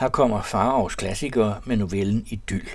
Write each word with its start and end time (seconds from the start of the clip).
Her 0.00 0.08
kommer 0.08 0.42
Farovs 0.42 0.94
klassikere 0.94 1.60
med 1.64 1.76
novellen 1.76 2.26
Idyl. 2.26 2.68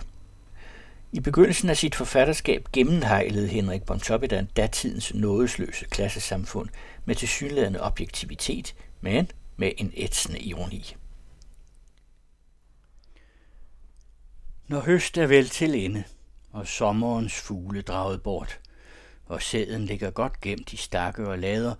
I 1.11 1.19
begyndelsen 1.19 1.69
af 1.69 1.77
sit 1.77 1.95
forfatterskab 1.95 2.67
gennemhejlede 2.73 3.47
Henrik 3.47 3.83
Bontoppidan 3.83 4.45
datidens 4.45 5.13
nådesløse 5.13 5.85
klassesamfund 5.85 6.69
med 7.05 7.15
tilsyneladende 7.15 7.81
objektivitet, 7.81 8.75
men 9.01 9.31
med 9.57 9.71
en 9.77 9.93
ætsende 9.97 10.39
ironi. 10.39 10.95
Når 14.67 14.79
høst 14.79 15.17
er 15.17 15.27
vel 15.27 15.49
til 15.49 15.85
ende, 15.85 16.03
og 16.51 16.67
sommerens 16.67 17.33
fugle 17.33 17.81
draget 17.81 18.23
bort, 18.23 18.59
og 19.25 19.41
sæden 19.41 19.85
ligger 19.85 20.09
godt 20.09 20.41
gemt 20.41 20.73
i 20.73 20.77
stakke 20.77 21.27
og 21.27 21.39
lader, 21.39 21.75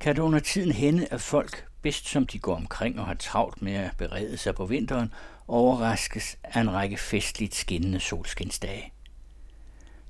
kan 0.00 0.16
det 0.16 0.22
under 0.22 0.38
tiden 0.38 0.72
hende, 0.72 1.06
at 1.10 1.20
folk, 1.20 1.71
bedst 1.82 2.08
som 2.08 2.26
de 2.26 2.38
går 2.38 2.56
omkring 2.56 3.00
og 3.00 3.06
har 3.06 3.14
travlt 3.14 3.62
med 3.62 3.74
at 3.74 3.96
berede 3.98 4.36
sig 4.36 4.54
på 4.54 4.66
vinteren, 4.66 5.12
overraskes 5.48 6.36
af 6.44 6.60
en 6.60 6.72
række 6.72 6.96
festligt 6.96 7.54
skinnende 7.54 8.00
solskinsdage. 8.00 8.92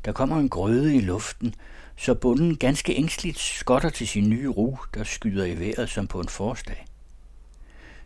Der 0.05 0.13
kommer 0.13 0.37
en 0.37 0.49
grøde 0.49 0.97
i 0.97 1.01
luften, 1.01 1.55
så 1.97 2.15
bunden 2.15 2.57
ganske 2.57 2.97
ængstligt 2.97 3.39
skotter 3.39 3.91
til 3.91 4.09
sin 4.09 4.31
nye 4.31 4.49
ru, 4.49 4.77
der 4.95 5.05
skyder 5.05 5.45
i 5.45 5.61
vejret 5.61 5.91
som 5.91 6.07
på 6.07 6.21
en 6.21 6.29
forårsdag. 6.29 6.87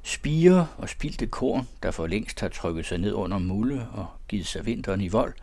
Spire 0.03 0.67
og 0.79 0.89
spildte 0.89 1.27
korn, 1.27 1.69
der 1.83 1.91
for 1.91 2.07
længst 2.07 2.41
har 2.41 2.49
trykket 2.49 2.87
sig 2.87 2.99
ned 2.99 3.13
under 3.13 3.39
mulde 3.39 3.89
og 3.93 4.07
givet 4.29 4.47
sig 4.47 4.67
vinteren 4.67 5.01
i 5.01 5.09
vold, 5.09 5.35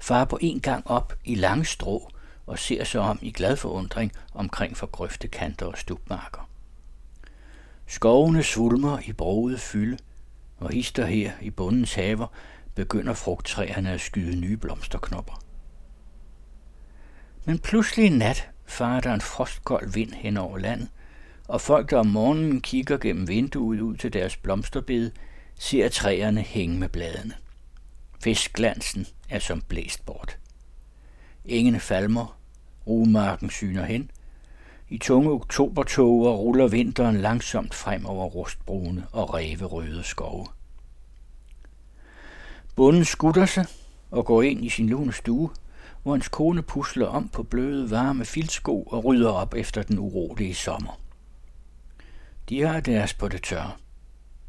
farer 0.00 0.24
på 0.24 0.38
en 0.40 0.60
gang 0.60 0.86
op 0.86 1.12
i 1.24 1.34
lange 1.34 1.64
strå 1.64 2.10
og 2.46 2.58
ser 2.58 2.84
sig 2.84 3.00
om 3.00 3.18
i 3.22 3.30
glad 3.30 3.56
forundring 3.56 4.12
omkring 4.34 4.76
for 4.76 4.86
grøftekanter 4.86 5.66
og 5.66 5.78
stubmarker. 5.78 6.47
Skovene 7.90 8.42
svulmer 8.42 8.98
i 9.04 9.12
broget 9.12 9.60
fylde, 9.60 9.98
og 10.56 10.70
hister 10.70 11.06
her 11.06 11.32
i 11.40 11.50
bundens 11.50 11.94
haver 11.94 12.26
begynder 12.74 13.14
frugttræerne 13.14 13.90
at 13.90 14.00
skyde 14.00 14.36
nye 14.36 14.56
blomsterknopper. 14.56 15.42
Men 17.44 17.58
pludselig 17.58 18.06
en 18.06 18.18
nat 18.18 18.48
farer 18.66 19.00
der 19.00 19.14
en 19.14 19.20
frostkold 19.20 19.92
vind 19.92 20.12
hen 20.12 20.36
over 20.36 20.58
landet, 20.58 20.88
og 21.48 21.60
folk, 21.60 21.90
der 21.90 21.98
om 21.98 22.06
morgenen 22.06 22.60
kigger 22.60 22.98
gennem 22.98 23.28
vinduet 23.28 23.80
ud 23.80 23.96
til 23.96 24.12
deres 24.12 24.36
blomsterbed, 24.36 25.10
ser 25.54 25.88
træerne 25.88 26.40
hænge 26.40 26.78
med 26.78 26.88
bladene. 26.88 27.34
Fiskglansen 28.20 29.06
er 29.28 29.38
som 29.38 29.60
blæst 29.60 30.06
bort. 30.06 30.38
Engene 31.44 31.80
falmer, 31.80 32.38
rumarken 32.86 33.50
syner 33.50 33.84
hen. 33.84 34.10
I 34.90 34.98
tunge 34.98 35.30
oktobertoger 35.30 36.30
ruller 36.30 36.68
vinteren 36.68 37.16
langsomt 37.16 37.74
frem 37.74 38.06
over 38.06 38.26
rustbrune 38.26 39.06
og 39.12 39.34
ræverøde 39.34 40.02
skove. 40.02 40.46
Bunden 42.76 43.04
skutter 43.04 43.46
sig 43.46 43.66
og 44.10 44.26
går 44.26 44.42
ind 44.42 44.64
i 44.64 44.68
sin 44.68 44.88
lune 44.88 45.12
stue, 45.12 45.50
hvor 46.02 46.12
hans 46.12 46.28
kone 46.28 46.62
pusler 46.62 47.06
om 47.06 47.28
på 47.28 47.42
bløde, 47.42 47.90
varme 47.90 48.24
filtsko 48.24 48.82
og 48.82 49.04
rydder 49.04 49.30
op 49.30 49.54
efter 49.54 49.82
den 49.82 49.98
urolige 49.98 50.54
sommer. 50.54 51.00
De 52.48 52.60
har 52.60 52.80
deres 52.80 53.14
på 53.14 53.28
det 53.28 53.42
tørre. 53.42 53.72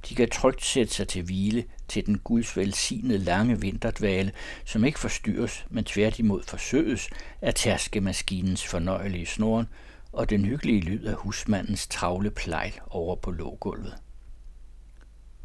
De 0.10 0.16
kan 0.16 0.30
trygt 0.30 0.66
sætte 0.66 0.94
sig 0.94 1.08
til 1.08 1.24
hvile 1.24 1.64
til 1.88 2.06
den 2.06 2.18
guds 2.18 2.58
velsignede 2.58 3.20
lange 3.20 3.62
vinterdvale, 3.62 4.32
som 4.66 4.86
ikke 4.86 5.00
forstyrres, 5.00 5.66
men 5.70 5.84
tværtimod 5.84 6.44
forsøges 6.44 7.10
af 7.42 7.54
tærskemaskinens 7.54 8.68
fornøjelige 8.68 9.26
snoren 9.26 9.68
og 10.12 10.30
den 10.30 10.46
hyggelige 10.46 10.82
lyd 10.82 11.06
af 11.06 11.16
husmandens 11.16 11.88
travle 11.88 12.32
plejl 12.32 12.74
over 12.88 13.16
på 13.16 13.32
lågulvet. 13.32 13.96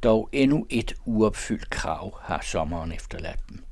Dog 0.03 0.29
endnu 0.33 0.67
et 0.71 0.95
uopfyldt 1.05 1.71
krav 1.71 2.19
har 2.23 2.41
sommeren 2.43 2.93
efterladt 2.93 3.49
dem. 3.49 3.65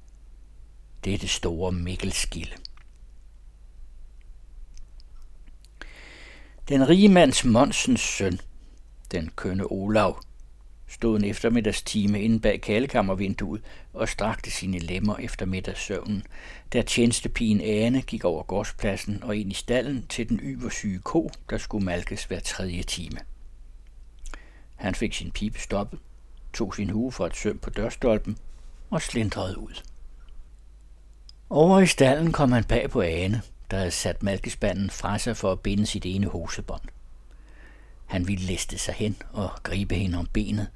Det 1.05 1.15
er 1.15 1.19
det 1.19 1.31
store 1.31 1.73
Mikkelskilde. 1.73 2.57
Den 6.69 6.89
rige 6.89 7.09
mands 7.09 7.45
Monsens 7.45 8.00
søn, 8.00 8.41
den 9.11 9.31
kønne 9.37 9.72
Olav, 9.72 10.22
stod 10.92 11.19
en 11.19 11.25
eftermiddagstime 11.25 12.22
inde 12.22 12.41
bag 12.41 12.60
kalekammervinduet 12.60 13.62
og 13.92 14.08
strakte 14.08 14.50
sine 14.50 14.78
lemmer 14.78 15.16
efter 15.16 15.47
middagssøvnen, 15.47 16.22
da 16.72 16.82
tjenestepigen 16.82 17.60
Ane 17.60 18.03
gik 18.03 18.25
over 18.25 18.42
gårdspladsen 18.42 19.22
og 19.22 19.36
ind 19.36 19.50
i 19.50 19.54
stallen 19.54 20.06
til 20.08 20.28
den 20.28 20.41
yversyge 20.42 20.98
ko, 20.98 21.30
der 21.50 21.58
skulle 21.58 21.84
malkes 21.84 22.25
hver 22.25 22.41
tredje 22.41 22.82
time. 22.82 23.19
Han 24.75 24.94
fik 24.94 25.14
sin 25.14 25.30
pipe 25.30 25.60
stoppet, 25.60 25.98
tog 26.53 26.75
sin 26.75 26.91
hue 26.91 27.12
for 27.12 27.26
et 27.26 27.36
søm 27.36 27.59
på 27.59 27.70
dørstolpen 27.70 28.36
og 28.91 29.03
slindrede 29.03 29.59
ud. 29.59 29.82
Over 31.50 31.80
i 31.80 31.86
stallen 31.86 32.32
kom 32.32 32.53
han 32.53 32.64
bag 32.64 32.91
på 32.91 33.00
Ane, 33.00 33.42
der 33.70 33.76
havde 33.76 33.91
sat 33.91 34.22
malkespanden 34.22 34.91
fra 34.91 35.19
sig 35.19 35.36
for 35.36 35.53
at 35.53 35.60
binde 35.60 35.86
sit 35.86 36.06
ene 36.06 36.26
hosebånd. 36.26 36.82
Han 38.12 38.28
ville 38.28 38.47
liste 38.47 38.78
sig 38.78 38.95
hen 38.95 39.17
og 39.33 39.50
gribe 39.62 39.95
hende 39.95 40.19
om 40.19 40.28
benet, 40.33 40.69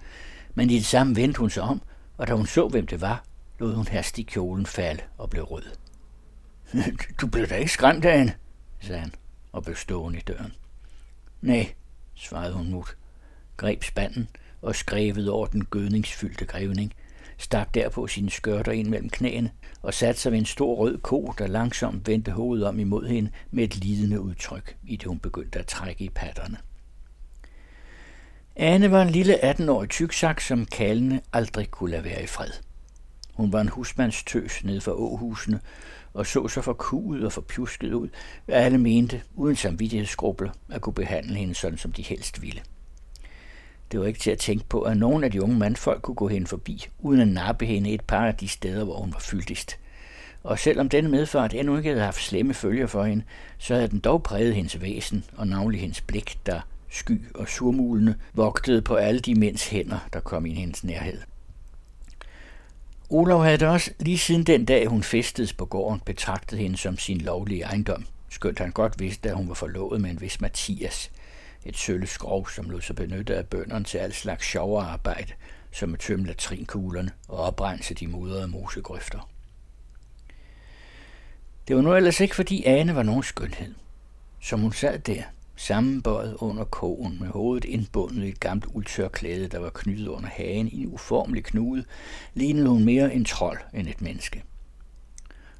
men 0.55 0.71
i 0.71 0.75
det 0.75 0.87
samme 0.87 1.17
vendte 1.17 1.39
hun 1.39 1.51
sig 1.51 1.63
om, 1.63 1.83
og 2.17 2.27
da 2.27 2.35
hun 2.35 2.47
så, 2.47 2.69
hvem 2.69 2.87
det 2.87 3.01
var, 3.01 3.25
lod 3.59 3.75
hun 3.75 3.87
hastig 3.87 4.27
kjolen 4.27 4.67
falde 4.67 5.03
og 5.19 5.31
blev 5.31 5.45
rød. 5.45 5.63
Du 7.21 7.27
blev 7.27 7.47
da 7.47 7.57
ikke 7.57 7.73
skræmt 7.73 8.05
af 8.05 8.19
hende, 8.19 8.33
sagde 8.81 9.01
han 9.01 9.15
og 9.53 9.63
blev 9.65 9.77
stående 9.77 10.19
i 10.19 10.23
døren. 10.23 10.53
Nej, 11.41 11.75
svarede 12.15 12.53
hun 12.53 12.71
mut, 12.71 12.97
greb 13.57 13.85
spanden 13.85 14.29
og 14.63 14.77
skrevet 14.77 15.29
over 15.29 15.47
den 15.47 15.65
gødningsfyldte 15.65 16.45
grævning, 16.45 16.93
stak 17.39 17.75
derpå 17.75 18.07
sine 18.07 18.31
skørter 18.31 18.73
ind 18.73 18.89
mellem 18.89 19.11
knæene 19.11 19.51
og 19.83 19.95
satte 19.95 20.21
sig 20.21 20.33
ved 20.33 20.39
en 20.39 20.47
stor 20.47 20.75
rød 20.75 20.99
ko, 20.99 21.35
der 21.39 21.47
langsomt 21.47 22.09
vendte 22.09 22.31
hovedet 22.33 22.67
om 22.67 22.79
imod 22.79 23.07
hende 23.07 23.31
med 23.51 23.65
et 23.65 23.77
lidende 23.77 24.21
udtryk, 24.21 24.77
i 24.85 24.97
det 24.97 25.07
hun 25.07 25.19
begyndte 25.19 25.59
at 25.59 25.67
trække 25.67 26.05
i 26.05 26.09
patterne. 26.09 26.57
Anne 28.59 28.91
var 28.91 29.03
en 29.03 29.11
lille 29.11 29.51
18-årig 29.51 29.89
tyksak, 29.89 30.41
som 30.41 30.67
kalene 30.67 31.21
aldrig 31.33 31.71
kunne 31.71 31.91
lade 31.91 32.05
være 32.05 32.23
i 32.23 32.27
fred. 32.27 32.51
Hun 33.35 33.53
var 33.53 33.61
en 33.61 33.69
husmandstøs 33.69 34.65
nede 34.65 34.81
for 34.81 34.93
åhusene, 34.93 35.61
og 36.15 36.27
så 36.27 36.49
så 36.49 36.63
forkuet 36.63 37.25
og 37.25 37.33
forpjusket 37.33 37.93
ud, 37.93 38.09
hvad 38.47 38.57
alle 38.57 38.79
mente, 38.79 39.23
uden 39.35 39.57
samvittighedsgrubler, 39.57 40.51
at 40.71 40.81
kunne 40.81 40.95
behandle 40.95 41.35
hende 41.35 41.55
sådan, 41.55 41.79
som 41.79 41.93
de 41.93 42.03
helst 42.03 42.43
ville. 42.43 42.61
Det 43.93 44.01
var 44.01 44.07
ikke 44.07 44.21
til 44.21 44.31
at 44.31 44.39
tænke 44.39 44.65
på, 44.69 44.81
at 44.81 44.97
nogen 44.97 45.25
af 45.25 45.31
de 45.31 45.43
unge 45.43 45.59
mandfolk 45.59 46.03
kunne 46.03 46.15
gå 46.15 46.29
hen 46.29 46.47
forbi, 46.47 46.87
uden 46.99 47.21
at 47.21 47.29
nappe 47.29 47.67
hende 47.67 47.91
et 47.91 48.05
par 48.05 48.27
af 48.27 48.35
de 48.35 48.49
steder, 48.49 48.85
hvor 48.85 49.01
hun 49.01 49.13
var 49.13 49.21
fyldigst. 49.21 49.79
Og 50.43 50.59
selvom 50.59 50.89
denne 50.89 51.11
medfart 51.11 51.55
endnu 51.55 51.77
ikke 51.77 51.89
havde 51.89 52.05
haft 52.05 52.23
slemme 52.23 52.55
følger 52.55 52.87
for 52.87 53.05
hende, 53.05 53.25
så 53.59 53.75
havde 53.75 53.89
den 53.89 54.01
dog 54.01 54.23
præget 54.23 54.55
hendes 54.55 54.81
væsen 54.81 55.25
og 55.37 55.47
navnlig 55.47 55.81
hendes 55.81 56.01
blik, 56.01 56.39
der 56.47 56.61
sky 56.89 57.23
og 57.35 57.49
surmulende 57.49 58.15
vogtede 58.35 58.83
på 58.83 58.95
alle 58.95 59.21
de 59.21 59.35
mænds 59.35 59.69
hænder, 59.69 60.09
der 60.13 60.21
kom 60.21 60.47
i 60.47 60.55
hendes 60.55 60.85
nærhed. 60.85 61.21
Olav 63.11 63.43
havde 63.43 63.59
det 63.59 63.69
også 63.69 63.91
lige 63.99 64.19
siden 64.19 64.45
den 64.45 64.65
dag, 64.65 64.87
hun 64.87 65.03
festedes 65.03 65.53
på 65.53 65.65
gården, 65.65 66.01
betragtet 66.07 66.59
hende 66.59 66.77
som 66.77 66.99
sin 66.99 67.21
lovlige 67.21 67.63
ejendom, 67.63 68.07
skønt 68.29 68.59
han 68.59 68.71
godt 68.71 69.01
vidste, 69.01 69.29
at 69.29 69.37
hun 69.37 69.49
var 69.49 69.55
forlovet 69.55 70.01
med 70.01 70.11
en 70.11 70.21
vis 70.21 70.41
Mathias, 70.41 71.11
et 71.65 71.77
sølvskrov, 71.77 72.49
som 72.49 72.71
lod 72.71 72.81
sig 72.81 72.97
benytte 72.97 73.37
af 73.37 73.47
bønderne 73.47 73.85
til 73.85 73.99
al 73.99 74.13
slags 74.13 74.47
sjovere 74.47 74.87
arbejde, 74.87 75.33
som 75.73 75.95
at 75.95 76.01
tømme 76.01 76.27
latrinkuglerne 76.27 77.11
og 77.29 77.39
oprense 77.39 77.95
de 77.95 78.07
mudrede 78.07 78.49
mosegrøfter. 78.49 79.29
Det 81.69 81.77
var 81.77 81.83
nu 81.83 81.95
ellers 81.95 82.21
ikke, 82.21 82.35
fordi 82.35 82.65
Ane 82.65 82.95
var 82.95 83.03
nogen 83.03 83.23
skønhed. 83.23 83.75
Som 84.41 84.61
hun 84.61 84.73
sad 84.73 84.99
der, 84.99 85.23
sammenbøjet 85.57 86.35
under 86.35 86.65
kogen 86.65 87.17
med 87.21 87.29
hovedet 87.29 87.65
indbundet 87.65 88.25
i 88.25 88.29
et 88.29 88.41
gammelt 88.41 88.67
uldtørklæde, 88.75 89.49
der 89.49 89.59
var 89.59 89.71
knyttet 89.71 90.07
under 90.07 90.29
hagen 90.29 90.69
i 90.69 90.83
en 90.83 90.93
uformelig 90.93 91.45
knude, 91.45 91.85
lignede 92.35 92.69
hun 92.69 92.85
mere 92.85 93.15
en 93.15 93.25
trold 93.25 93.59
end 93.75 93.89
et 93.89 94.01
menneske. 94.01 94.43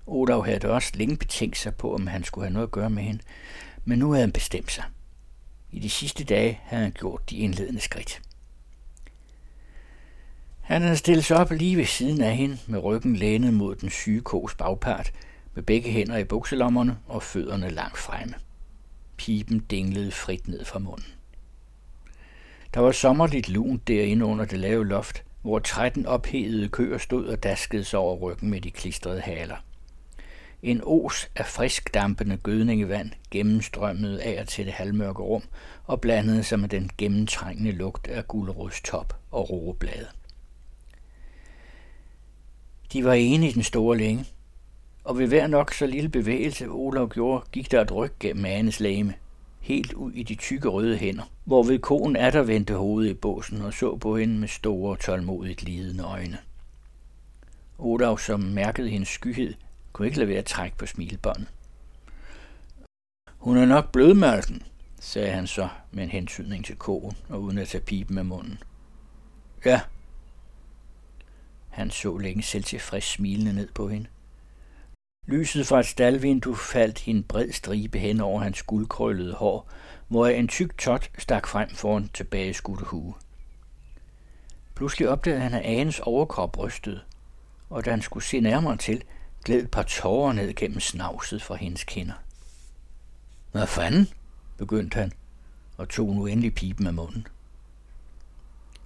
Olav 0.07 0.45
havde 0.45 0.71
også 0.71 0.93
længe 0.95 1.17
betænkt 1.17 1.59
sig 1.59 1.75
på, 1.75 1.95
om 1.95 2.07
han 2.07 2.25
skulle 2.25 2.47
have 2.47 2.53
noget 2.53 2.67
at 2.67 2.73
gøre 2.73 2.91
med 2.91 3.03
hende, 3.03 3.23
men 3.85 3.99
nu 3.99 4.11
havde 4.11 4.23
han 4.23 4.33
bestemt 4.33 4.73
sig. 4.73 4.85
I 5.71 5.79
de 5.79 5.91
sidste 5.91 6.25
dage 6.25 6.61
havde 6.63 6.83
han 6.83 6.93
gjort 6.93 7.31
de 7.31 7.37
indledende 7.37 7.81
skridt. 7.81 8.23
Han 10.61 10.83
havde 10.83 10.97
stillet 10.97 11.25
sig 11.25 11.37
op 11.37 11.51
lige 11.51 11.77
ved 11.77 11.85
siden 11.85 12.21
af 12.21 12.37
hende, 12.37 12.59
med 12.67 12.79
ryggen 12.79 13.17
lænet 13.17 13.55
mod 13.55 13.77
den 13.77 13.91
syge 13.91 14.21
kos 14.21 14.55
bagpart, 14.55 15.13
med 15.55 15.63
begge 15.63 15.91
hænder 15.91 16.17
i 16.17 16.25
bukselommerne 16.25 16.99
og 17.07 17.23
fødderne 17.23 17.71
langt 17.71 17.99
fremme. 17.99 18.35
Pipen 19.17 19.59
dinglede 19.59 20.11
frit 20.11 20.49
ned 20.49 20.65
fra 20.65 20.79
munden. 20.79 21.07
Der 22.75 22.81
var 22.81 22.93
sommerligt 22.93 23.49
lunt 23.49 23.89
derinde 23.89 24.25
under 24.25 24.45
det 24.45 24.59
lave 24.59 24.87
loft, 24.87 25.25
hvor 25.43 25.59
13 25.59 26.07
ophedede 26.07 26.69
køer 26.69 26.99
stod 26.99 27.27
og 27.27 27.43
daskede 27.43 27.85
sig 27.85 27.99
over 27.99 28.17
ryggen 28.17 28.51
med 28.51 28.61
de 28.61 28.71
klistrede 28.71 29.21
haler. 29.21 29.57
En 30.63 30.81
os 30.85 31.31
af 31.37 31.47
frisk 31.47 31.95
dampende 31.95 32.37
gødningevand 32.37 33.11
gennemstrømmede 33.31 34.23
af 34.23 34.47
til 34.47 34.67
det 34.67 34.73
halvmørke 34.73 35.23
rum 35.23 35.43
og 35.85 36.01
blandede 36.01 36.43
sig 36.43 36.61
med 36.61 36.69
den 36.69 36.91
gennemtrængende 36.99 37.73
lugt 37.73 38.09
af 38.09 38.25
top 38.85 39.17
og 39.31 39.51
roeblade. 39.51 40.07
De 42.93 43.05
var 43.05 43.13
enige 43.13 43.51
i 43.51 43.55
den 43.55 43.63
store 43.63 43.97
længe, 43.97 44.25
og 45.07 45.19
ved 45.19 45.27
hver 45.27 45.47
nok 45.47 45.75
så 45.75 45.87
lille 45.87 46.09
bevægelse 46.09 46.69
Olav 46.69 47.09
gjorde, 47.09 47.45
gik 47.53 47.71
der 47.71 47.81
et 47.81 47.93
ryg 47.93 48.13
gennem 48.21 48.45
Anes 48.45 48.81
lame, 48.81 49.15
helt 49.61 49.93
ud 49.93 50.13
i 50.13 50.23
de 50.23 50.35
tykke 50.35 50.69
røde 50.69 50.97
hænder, 50.97 51.31
hvorved 51.45 51.79
konen 51.79 52.17
er 52.17 52.31
der 52.31 52.43
vendte 52.43 52.75
hovedet 52.75 53.11
i 53.11 53.15
båsen 53.15 53.63
og 53.63 53.75
så 53.75 53.97
på 53.97 54.17
hende 54.17 54.39
med 54.39 54.49
store, 54.49 54.97
tålmodigt 54.97 55.63
lidende 55.63 56.05
øjne. 56.05 56.39
Olav, 57.79 58.19
som 58.19 58.41
mærkede 58.41 58.89
hendes 58.89 59.09
skyhed, 59.09 59.55
kunne 59.93 60.07
ikke 60.07 60.19
lade 60.19 60.29
være 60.29 60.39
at 60.39 60.45
trække 60.45 60.77
på 60.77 60.87
smilebåndet. 60.87 61.49
Hun 63.39 63.57
er 63.57 63.67
nok 63.67 63.93
blødmørken, 63.93 64.63
sagde 65.01 65.31
han 65.31 65.47
så 65.47 65.69
med 65.93 66.05
en 66.05 66.11
hensynning 66.11 66.65
til 66.65 66.77
koen 66.77 67.17
og 67.29 67.43
uden 67.43 67.59
at 67.59 67.69
tage 67.69 67.85
pipen 67.85 68.15
med 68.15 68.25
munden. 68.25 68.59
Ja. 69.65 69.81
Han 71.69 71.91
så 71.91 72.19
længe 72.19 72.43
selv 72.43 72.65
tilfreds 72.65 73.05
smilende 73.05 73.53
ned 73.53 73.69
på 73.75 73.89
hende. 73.89 74.07
Lyset 75.29 75.67
fra 75.67 75.81
et 75.81 75.87
staldvindue 75.87 76.57
faldt 76.57 77.07
i 77.07 77.11
en 77.11 77.23
bred 77.23 77.53
stribe 77.53 77.99
hen 77.99 78.21
over 78.21 78.43
hans 78.43 78.63
guldkrøllede 78.63 79.35
hår, 79.35 79.71
hvor 80.09 80.27
en 80.27 80.49
tyk 80.49 80.79
tot 80.79 81.11
stak 81.19 81.47
frem 81.47 81.71
foran 81.71 82.11
tilbageskudte 82.15 82.85
hue. 82.85 83.15
Pludselig 84.75 85.09
opdagede 85.09 85.41
han, 85.41 85.55
at 85.55 85.63
Anes 85.63 86.01
overkrop 86.01 86.59
rystede, 86.59 87.01
og 87.71 87.85
da 87.85 87.91
han 87.91 88.03
skulle 88.03 88.25
se 88.25 88.41
nærmere 88.41 88.77
til, 88.77 89.03
gled 89.45 89.63
et 89.63 89.71
par 89.71 89.83
tårer 89.83 90.33
ned 90.33 90.55
gennem 90.55 90.81
snavset 90.81 91.43
fra 91.43 91.55
hendes 91.55 91.85
kinder. 91.85 92.15
Hvad 93.53 93.67
fanden? 93.67 94.09
begyndte 94.57 94.95
han, 94.95 95.13
og 95.77 95.89
tog 95.89 96.15
nu 96.15 96.27
endelig 96.27 96.55
pipen 96.55 96.87
af 96.87 96.95
munden. 96.95 97.27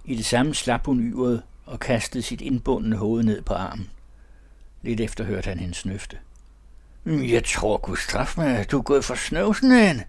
I 0.05 0.15
det 0.15 0.25
samme 0.25 0.55
slap 0.55 0.85
hun 0.85 1.13
yret 1.13 1.43
og 1.65 1.79
kastede 1.79 2.23
sit 2.23 2.41
indbundne 2.41 2.95
hoved 2.95 3.23
ned 3.23 3.41
på 3.41 3.53
armen. 3.53 3.89
Lidt 4.81 4.99
efter 4.99 5.23
hørte 5.23 5.47
han 5.47 5.59
hendes 5.59 5.77
snøfte. 5.77 6.17
Mm, 7.03 7.23
jeg 7.23 7.43
tror, 7.43 7.77
Gud 7.77 7.97
straf 7.97 8.37
mig, 8.37 8.57
at 8.57 8.71
du 8.71 8.77
er 8.77 8.83
gået 8.83 9.05
for 9.05 9.15
snøvsen 9.15 9.71
af 9.71 10.05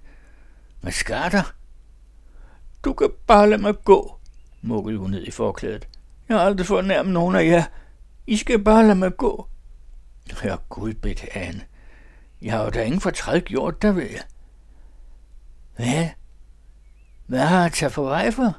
Hvad 0.81 0.93
skal 0.93 1.33
der? 1.33 1.55
Du 2.85 2.93
kan 2.93 3.11
bare 3.27 3.51
lade 3.51 3.63
mig 3.63 3.75
gå, 3.85 4.19
mukkede 4.63 4.99
hun 4.99 5.11
ned 5.11 5.27
i 5.27 5.31
forklædet. 5.31 5.89
Jeg 6.29 6.37
har 6.37 6.45
aldrig 6.45 6.67
fået 6.67 6.85
nærmest 6.85 7.13
nogen 7.13 7.37
af 7.37 7.45
jer. 7.45 7.65
I 8.27 8.37
skal 8.37 8.65
bare 8.65 8.83
lade 8.83 8.95
mig 8.95 9.17
gå. 9.17 9.49
Hør 10.43 10.57
Gud, 10.69 10.95
bedt 10.95 11.25
Anne. 11.35 11.61
Jeg 12.43 12.53
har 12.53 12.65
jo 12.65 12.71
da 12.71 12.83
ingen 12.83 13.01
fortræd 13.01 13.41
gjort, 13.41 13.83
der 13.83 13.93
ved 13.93 14.11
jeg. 14.11 14.23
Hvad? 15.77 16.09
Hvad 17.27 17.47
har 17.47 17.63
jeg 17.63 17.73
taget 17.73 17.93
for 17.93 18.03
vej 18.03 18.31
for? 18.31 18.57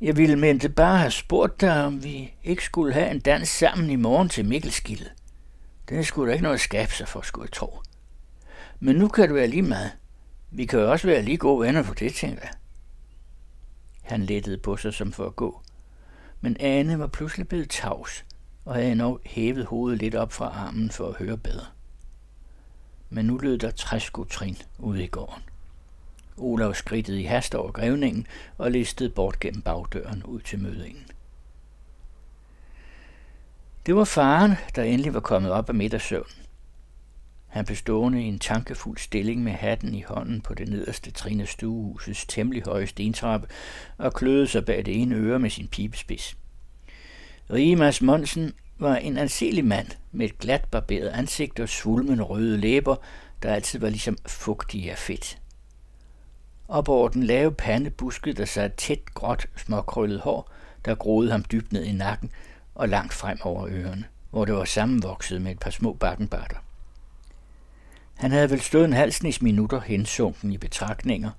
Jeg 0.00 0.16
ville 0.16 0.36
mente 0.36 0.68
bare 0.68 0.98
have 0.98 1.10
spurgt 1.10 1.60
dig, 1.60 1.84
om 1.84 2.04
vi 2.04 2.34
ikke 2.44 2.64
skulle 2.64 2.92
have 2.92 3.10
en 3.10 3.20
dans 3.20 3.48
sammen 3.48 3.90
i 3.90 3.96
morgen 3.96 4.28
til 4.28 4.44
Mikkelskilde. 4.44 5.10
Det 5.88 6.06
skulle 6.06 6.28
da 6.28 6.32
ikke 6.32 6.42
noget 6.42 6.60
skabe 6.60 6.92
sig 6.92 7.08
for, 7.08 7.20
skulle 7.20 7.44
jeg 7.44 7.52
tro. 7.52 7.82
Men 8.80 8.96
nu 8.96 9.08
kan 9.08 9.24
det 9.24 9.34
være 9.34 9.46
lige 9.46 9.62
meget. 9.62 9.92
Vi 10.50 10.66
kan 10.66 10.78
jo 10.78 10.90
også 10.90 11.06
være 11.06 11.22
lige 11.22 11.36
gode 11.36 11.66
venner 11.66 11.82
for 11.82 11.94
det, 11.94 12.14
tænker 12.14 12.42
jeg. 12.42 12.52
Han 14.02 14.22
lettede 14.22 14.58
på 14.58 14.76
sig 14.76 14.94
som 14.94 15.12
for 15.12 15.26
at 15.26 15.36
gå. 15.36 15.62
Men 16.40 16.56
Anne 16.60 16.98
var 16.98 17.06
pludselig 17.06 17.48
blevet 17.48 17.70
tavs, 17.70 18.24
og 18.64 18.74
havde 18.74 18.92
endnu 18.92 19.18
hævet 19.24 19.66
hovedet 19.66 19.98
lidt 19.98 20.14
op 20.14 20.32
fra 20.32 20.46
armen 20.46 20.90
for 20.90 21.08
at 21.08 21.16
høre 21.16 21.38
bedre. 21.38 21.66
Men 23.10 23.24
nu 23.24 23.36
lød 23.36 23.58
der 23.58 23.70
træskotrin 23.70 24.56
ude 24.78 25.04
i 25.04 25.06
gården. 25.06 25.42
Olav 26.36 26.74
skridtede 26.74 27.20
i 27.20 27.24
hast 27.24 27.54
over 27.54 27.72
grævningen 27.72 28.26
og 28.58 28.70
listede 28.70 29.10
bort 29.10 29.40
gennem 29.40 29.62
bagdøren 29.62 30.22
ud 30.22 30.40
til 30.40 30.58
mødingen. 30.58 31.06
Det 33.88 33.96
var 33.96 34.04
faren, 34.04 34.52
der 34.76 34.82
endelig 34.82 35.14
var 35.14 35.20
kommet 35.20 35.52
op 35.52 35.68
af 35.68 35.74
middagssøvn. 35.74 36.30
Han 37.46 37.64
blev 37.64 37.76
stående 37.76 38.22
i 38.22 38.24
en 38.24 38.38
tankefuld 38.38 38.98
stilling 38.98 39.42
med 39.42 39.52
hatten 39.52 39.94
i 39.94 40.02
hånden 40.02 40.40
på 40.40 40.54
det 40.54 40.68
nederste 40.68 41.10
trin 41.10 41.40
af 41.40 41.48
stuehusets 41.48 42.26
temmelig 42.26 42.62
høje 42.62 42.86
stentrappe 42.86 43.48
og 43.98 44.14
kløede 44.14 44.46
sig 44.46 44.64
bag 44.64 44.86
det 44.86 45.02
ene 45.02 45.14
øre 45.14 45.38
med 45.38 45.50
sin 45.50 45.68
pibespids. 45.68 46.36
Rimas 47.52 48.02
Monsen 48.02 48.54
var 48.78 48.96
en 48.96 49.16
anselig 49.16 49.64
mand 49.64 49.88
med 50.12 50.26
et 50.26 50.38
glat 50.38 50.64
barberet 50.70 51.08
ansigt 51.08 51.60
og 51.60 51.68
svulmende 51.68 52.22
røde 52.22 52.58
læber, 52.58 52.96
der 53.42 53.54
altid 53.54 53.78
var 53.78 53.88
ligesom 53.88 54.16
fugtige 54.26 54.90
af 54.90 54.98
fedt. 54.98 55.38
Op 56.68 56.88
over 56.88 57.08
den 57.08 57.22
lave 57.22 57.52
pande 57.52 57.90
buskede 57.90 58.36
der 58.36 58.44
sig 58.44 58.64
et 58.64 58.74
tæt, 58.74 59.14
gråt, 59.14 59.46
småkrøllet 59.56 60.20
hår, 60.20 60.50
der 60.84 60.94
groede 60.94 61.30
ham 61.30 61.44
dybt 61.52 61.72
ned 61.72 61.84
i 61.84 61.92
nakken 61.92 62.30
og 62.78 62.88
langt 62.88 63.12
frem 63.12 63.38
over 63.42 63.66
ørerne, 63.70 64.04
hvor 64.30 64.44
det 64.44 64.54
var 64.54 64.64
sammenvokset 64.64 65.42
med 65.42 65.52
et 65.52 65.58
par 65.58 65.70
små 65.70 65.92
bakkenbarter. 65.92 66.56
Han 68.14 68.30
havde 68.30 68.50
vel 68.50 68.60
stået 68.60 68.84
en 68.84 68.92
halsnis 68.92 69.42
minutter 69.42 69.80
hensunken 69.80 70.52
i 70.52 70.58
betragtninger, 70.58 71.30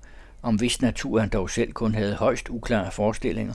om 0.42 0.54
hvis 0.54 0.82
natur 0.82 1.20
han 1.20 1.28
dog 1.28 1.50
selv 1.50 1.72
kun 1.72 1.94
havde 1.94 2.14
højst 2.14 2.48
uklare 2.48 2.90
forestillinger, 2.90 3.54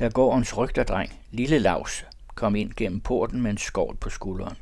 da 0.00 0.08
gårdens 0.08 0.56
rygterdreng, 0.56 1.12
Lille 1.30 1.58
Laus, 1.58 2.04
kom 2.34 2.56
ind 2.56 2.72
gennem 2.76 3.00
porten 3.00 3.42
med 3.42 3.50
en 3.50 3.58
skovl 3.58 3.96
på 3.96 4.10
skulderen. 4.10 4.56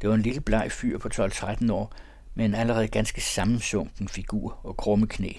Det 0.00 0.08
var 0.08 0.14
en 0.14 0.22
lille 0.22 0.40
bleg 0.40 0.72
fyr 0.72 0.98
på 0.98 1.08
12-13 1.14 1.72
år, 1.72 1.92
med 2.34 2.44
en 2.44 2.54
allerede 2.54 2.88
ganske 2.88 3.20
sammensunken 3.20 4.08
figur 4.08 4.60
og 4.62 4.76
krumme 4.76 5.06
knæ. 5.06 5.32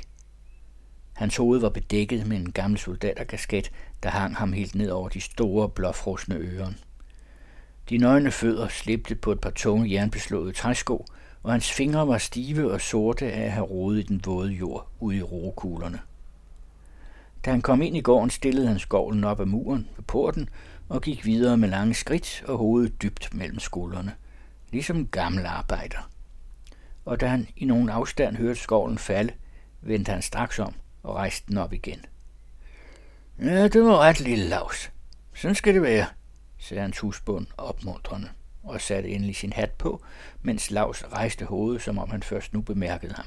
Hans 1.13 1.37
hoved 1.37 1.59
var 1.59 1.69
bedækket 1.69 2.27
med 2.27 2.37
en 2.37 2.51
gammel 2.51 2.79
soldaterkasket, 2.79 3.71
der 4.03 4.09
hang 4.09 4.35
ham 4.35 4.53
helt 4.53 4.75
ned 4.75 4.89
over 4.89 5.09
de 5.09 5.21
store, 5.21 5.69
blåfrosne 5.69 6.35
ører. 6.35 6.71
De 7.89 7.97
nøgne 7.97 8.31
fødder 8.31 8.67
slæbte 8.67 9.15
på 9.15 9.31
et 9.31 9.39
par 9.39 9.49
tunge 9.49 9.91
jernbeslåede 9.91 10.51
træsko, 10.51 11.05
og 11.43 11.51
hans 11.51 11.71
fingre 11.71 12.07
var 12.07 12.17
stive 12.17 12.71
og 12.71 12.81
sorte 12.81 13.31
af 13.31 13.45
at 13.45 13.51
have 13.51 13.65
rodet 13.65 13.99
i 13.99 14.07
den 14.07 14.21
våde 14.25 14.51
jord 14.51 14.87
ude 14.99 15.17
i 15.17 15.21
roekuglerne. 15.21 15.99
Da 17.45 17.51
han 17.51 17.61
kom 17.61 17.81
ind 17.81 17.97
i 17.97 18.01
gården, 18.01 18.29
stillede 18.29 18.67
han 18.67 18.79
skovlen 18.79 19.23
op 19.23 19.39
ad 19.39 19.45
muren 19.45 19.87
ved 19.95 20.03
porten 20.03 20.49
og 20.89 21.01
gik 21.01 21.25
videre 21.25 21.57
med 21.57 21.69
lange 21.69 21.93
skridt 21.93 22.43
og 22.47 22.57
hovedet 22.57 23.01
dybt 23.01 23.33
mellem 23.33 23.59
skuldrene, 23.59 24.13
ligesom 24.71 24.97
en 24.97 25.07
gammel 25.11 25.45
arbejder. 25.45 26.09
Og 27.05 27.19
da 27.19 27.27
han 27.27 27.47
i 27.55 27.65
nogen 27.65 27.89
afstand 27.89 28.35
hørte 28.35 28.59
skovlen 28.59 28.97
falde, 28.97 29.33
vendte 29.81 30.11
han 30.11 30.21
straks 30.21 30.59
om 30.59 30.73
og 31.03 31.15
rejste 31.15 31.47
den 31.47 31.57
op 31.57 31.73
igen. 31.73 32.05
Ja, 33.41 33.67
det 33.67 33.83
var 33.83 33.97
ret 33.97 34.19
lille 34.19 34.45
lavs. 34.45 34.91
Sådan 35.33 35.55
skal 35.55 35.73
det 35.73 35.81
være, 35.81 36.05
sagde 36.59 36.81
hans 36.81 36.99
husbund 36.99 37.47
opmuntrende 37.57 38.29
og 38.63 38.81
satte 38.81 39.09
endelig 39.09 39.35
sin 39.35 39.53
hat 39.53 39.71
på, 39.71 40.01
mens 40.41 40.71
Lavs 40.71 41.03
rejste 41.13 41.45
hovedet, 41.45 41.81
som 41.81 41.97
om 41.97 42.09
han 42.09 42.23
først 42.23 42.53
nu 42.53 42.61
bemærkede 42.61 43.13
ham. 43.13 43.25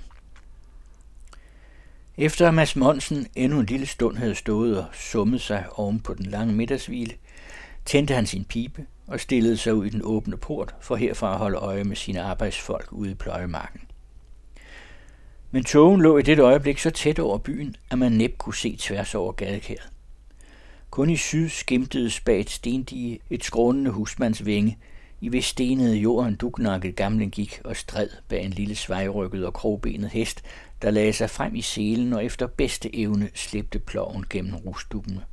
Efter 2.16 2.48
at 2.48 2.54
Mads 2.54 2.76
Monsen 2.76 3.26
endnu 3.34 3.60
en 3.60 3.66
lille 3.66 3.86
stund 3.86 4.16
havde 4.16 4.34
stået 4.34 4.78
og 4.78 4.86
summet 4.92 5.40
sig 5.40 5.66
oven 5.72 6.00
på 6.00 6.14
den 6.14 6.26
lange 6.26 6.54
middagshvile, 6.54 7.14
tændte 7.84 8.14
han 8.14 8.26
sin 8.26 8.44
pibe 8.44 8.86
og 9.06 9.20
stillede 9.20 9.56
sig 9.56 9.74
ud 9.74 9.86
i 9.86 9.90
den 9.90 10.00
åbne 10.04 10.36
port 10.36 10.74
for 10.80 10.96
herfra 10.96 11.32
at 11.32 11.38
holde 11.38 11.58
øje 11.58 11.84
med 11.84 11.96
sine 11.96 12.22
arbejdsfolk 12.22 12.92
ude 12.92 13.10
i 13.10 13.14
pløjemarken. 13.14 13.80
Men 15.54 15.64
togen 15.64 16.00
lå 16.00 16.18
i 16.18 16.22
dette 16.22 16.42
øjeblik 16.42 16.78
så 16.78 16.90
tæt 16.90 17.18
over 17.18 17.38
byen, 17.38 17.76
at 17.90 17.98
man 17.98 18.12
næppe 18.12 18.36
kunne 18.36 18.54
se 18.54 18.76
tværs 18.80 19.14
over 19.14 19.32
gadekæret. 19.32 19.88
Kun 20.90 21.10
i 21.10 21.16
syd 21.16 21.48
skimtede 21.48 22.10
spagt 22.10 22.50
stendige 22.50 23.20
et 23.30 23.44
skrånende 23.44 23.90
husmandsvinge, 23.90 24.78
i 25.20 25.28
hvis 25.28 25.44
stenede 25.44 25.96
jorden 25.96 26.36
dugnakket 26.36 26.98
duknakket 26.98 27.32
gik 27.32 27.60
og 27.64 27.76
stred 27.76 28.08
bag 28.28 28.44
en 28.44 28.50
lille 28.50 28.74
svejrykket 28.74 29.46
og 29.46 29.54
krogbenet 29.54 30.10
hest, 30.10 30.42
der 30.82 30.90
lagde 30.90 31.12
sig 31.12 31.30
frem 31.30 31.54
i 31.54 31.62
selen 31.62 32.12
og 32.12 32.24
efter 32.24 32.46
bedste 32.46 32.96
evne 32.96 33.30
slæbte 33.34 33.78
ploven 33.78 34.24
gennem 34.30 34.56
rusdukkene. 34.56 35.24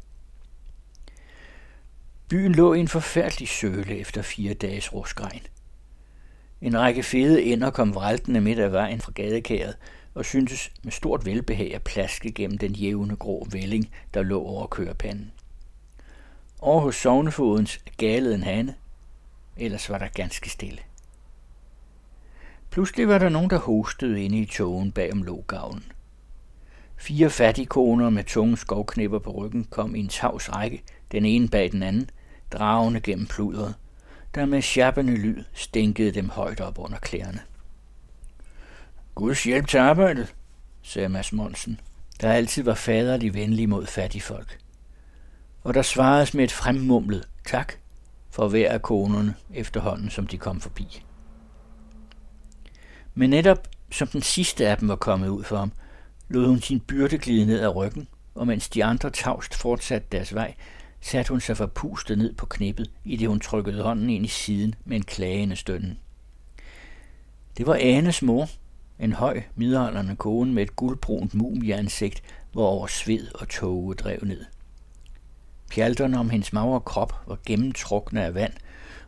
Byen 2.30 2.56
lå 2.56 2.74
i 2.74 2.80
en 2.80 2.88
forfærdelig 2.88 3.48
søle 3.48 3.98
efter 3.98 4.22
fire 4.22 4.54
dages 4.54 4.94
ruskregn. 4.94 5.42
En 6.62 6.80
række 6.80 7.04
fede 7.04 7.44
ender 7.44 7.70
kom 7.70 7.96
vraltende 7.96 8.42
midt 8.42 8.60
af 8.60 8.72
vejen 8.72 9.02
fra 9.02 9.12
gadekæret 9.16 9.76
og 10.14 10.26
syntes 10.26 10.72
med 10.84 10.92
stort 10.92 11.26
velbehag 11.26 11.76
at 11.76 11.82
plaske 11.82 12.32
gennem 12.32 12.58
den 12.58 12.72
jævne 12.72 13.16
grå 13.16 13.48
vælling, 13.52 13.92
der 14.14 14.24
lå 14.24 14.44
over 14.44 14.68
kørepanden. 14.68 15.32
Over 16.60 16.82
hos 16.82 16.96
sovnefodens 16.96 17.80
galede 17.98 18.36
en 18.36 18.44
hane, 18.44 18.76
ellers 19.58 19.90
var 19.90 19.98
der 19.98 20.08
ganske 20.08 20.50
stille. 20.50 20.80
Pludselig 22.70 23.08
var 23.08 23.18
der 23.18 23.30
nogen, 23.30 23.50
der 23.50 23.60
hostede 23.60 24.24
inde 24.24 24.40
i 24.40 24.46
togen 24.46 24.92
bag 24.92 25.12
om 25.14 25.24
lågavlen. 25.24 25.92
Fire 26.98 27.30
fattige 27.30 27.66
koner 27.66 28.10
med 28.10 28.24
tunge 28.24 28.58
skovknipper 28.58 29.20
på 29.20 29.32
ryggen 29.32 29.64
kom 29.64 29.96
i 29.96 30.00
en 30.00 30.08
tavs 30.08 30.50
række, 30.50 30.84
den 31.12 31.26
ene 31.26 31.48
bag 31.48 31.72
den 31.72 31.84
anden, 31.84 32.10
dragende 32.52 33.00
gennem 33.00 33.28
pludret, 33.28 33.76
der 34.36 34.46
med 34.46 34.62
sjappende 34.62 35.16
lyd 35.16 35.44
stænkede 35.54 36.12
dem 36.12 36.30
højt 36.30 36.62
op 36.62 36.80
under 36.80 36.98
klæderne. 37.00 37.40
Guds 39.16 39.44
hjælp 39.44 39.68
til 39.68 39.78
arbejdet, 39.78 40.36
sagde 40.82 41.10
Mads 41.10 41.34
Monsen, 41.34 41.80
der 42.22 42.32
altid 42.32 42.64
var 42.64 42.74
faderlig 42.74 43.34
venlig 43.34 43.70
mod 43.70 43.86
fattige 43.86 44.22
folk. 44.22 44.60
Og 45.64 45.74
der 45.74 45.82
svaredes 45.82 46.34
med 46.34 46.44
et 46.44 46.52
fremmumlet 46.52 47.28
tak 47.48 47.74
for 48.30 48.48
hver 48.48 48.72
af 48.72 48.82
konerne 48.82 49.36
efterhånden, 49.54 50.10
som 50.10 50.28
de 50.28 50.38
kom 50.38 50.62
forbi. 50.62 51.04
Men 53.16 53.30
netop 53.30 53.68
som 53.92 54.08
den 54.08 54.22
sidste 54.22 54.68
af 54.68 54.78
dem 54.78 54.88
var 54.88 54.96
kommet 54.96 55.28
ud 55.28 55.44
for 55.44 55.58
ham, 55.58 55.72
lod 56.30 56.48
hun 56.48 56.62
sin 56.62 56.80
byrde 56.80 57.18
glide 57.18 57.46
ned 57.46 57.60
ad 57.60 57.76
ryggen, 57.76 58.08
og 58.36 58.48
mens 58.48 58.70
de 58.70 58.84
andre 58.84 59.10
tavst 59.10 59.56
fortsatte 59.56 60.08
deres 60.12 60.36
vej, 60.36 60.54
satte 61.02 61.30
hun 61.30 61.42
sig 61.42 61.58
forpustet 61.58 62.18
ned 62.18 62.34
på 62.34 62.46
knippet, 62.46 62.92
i 63.06 63.16
det 63.16 63.28
hun 63.28 63.40
trykkede 63.40 63.84
hånden 63.84 64.10
ind 64.10 64.26
i 64.26 64.28
siden 64.28 64.76
med 64.86 64.98
en 64.98 65.04
klagende 65.04 65.56
stønnen. 65.56 66.00
Det 67.58 67.68
var 67.68 67.76
Anes 67.76 68.22
mor, 68.22 68.50
en 69.02 69.14
høj, 69.14 69.42
midaldrende 69.56 70.16
kone 70.16 70.54
med 70.54 70.64
et 70.64 70.76
guldbrunt 70.76 71.34
mumieansigt, 71.34 72.24
hvor 72.52 72.88
sved 72.88 73.28
og 73.36 73.50
tåge 73.50 73.96
drev 73.96 74.20
ned. 74.24 74.46
Pjalterne 75.70 76.20
om 76.20 76.30
hendes 76.30 76.54
magre 76.54 76.80
krop 76.80 77.14
var 77.28 77.38
gennemtrukne 77.46 78.24
af 78.26 78.34
vand, 78.34 78.54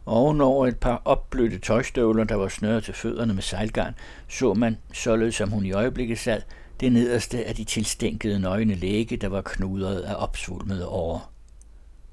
og 0.06 0.14
ovenover 0.16 0.68
et 0.68 0.78
par 0.78 1.02
opblødte 1.06 1.60
tøjstøvler, 1.60 2.24
der 2.24 2.36
var 2.36 2.48
snøret 2.48 2.84
til 2.84 2.94
fødderne 2.94 3.34
med 3.34 3.42
sejlgarn, 3.42 3.96
så 4.28 4.54
man, 4.54 4.78
således 4.94 5.36
som 5.36 5.50
hun 5.50 5.66
i 5.66 5.72
øjeblikket 5.72 6.20
sad, 6.20 6.42
det 6.80 6.92
nederste 6.92 7.46
af 7.46 7.56
de 7.56 7.64
tilstænkede 7.64 8.40
nøgne 8.40 8.76
læge, 8.76 9.18
der 9.18 9.28
var 9.28 9.42
knudret 9.42 10.02
af 10.02 10.16
opsvulmede 10.16 10.88
år. 10.88 11.32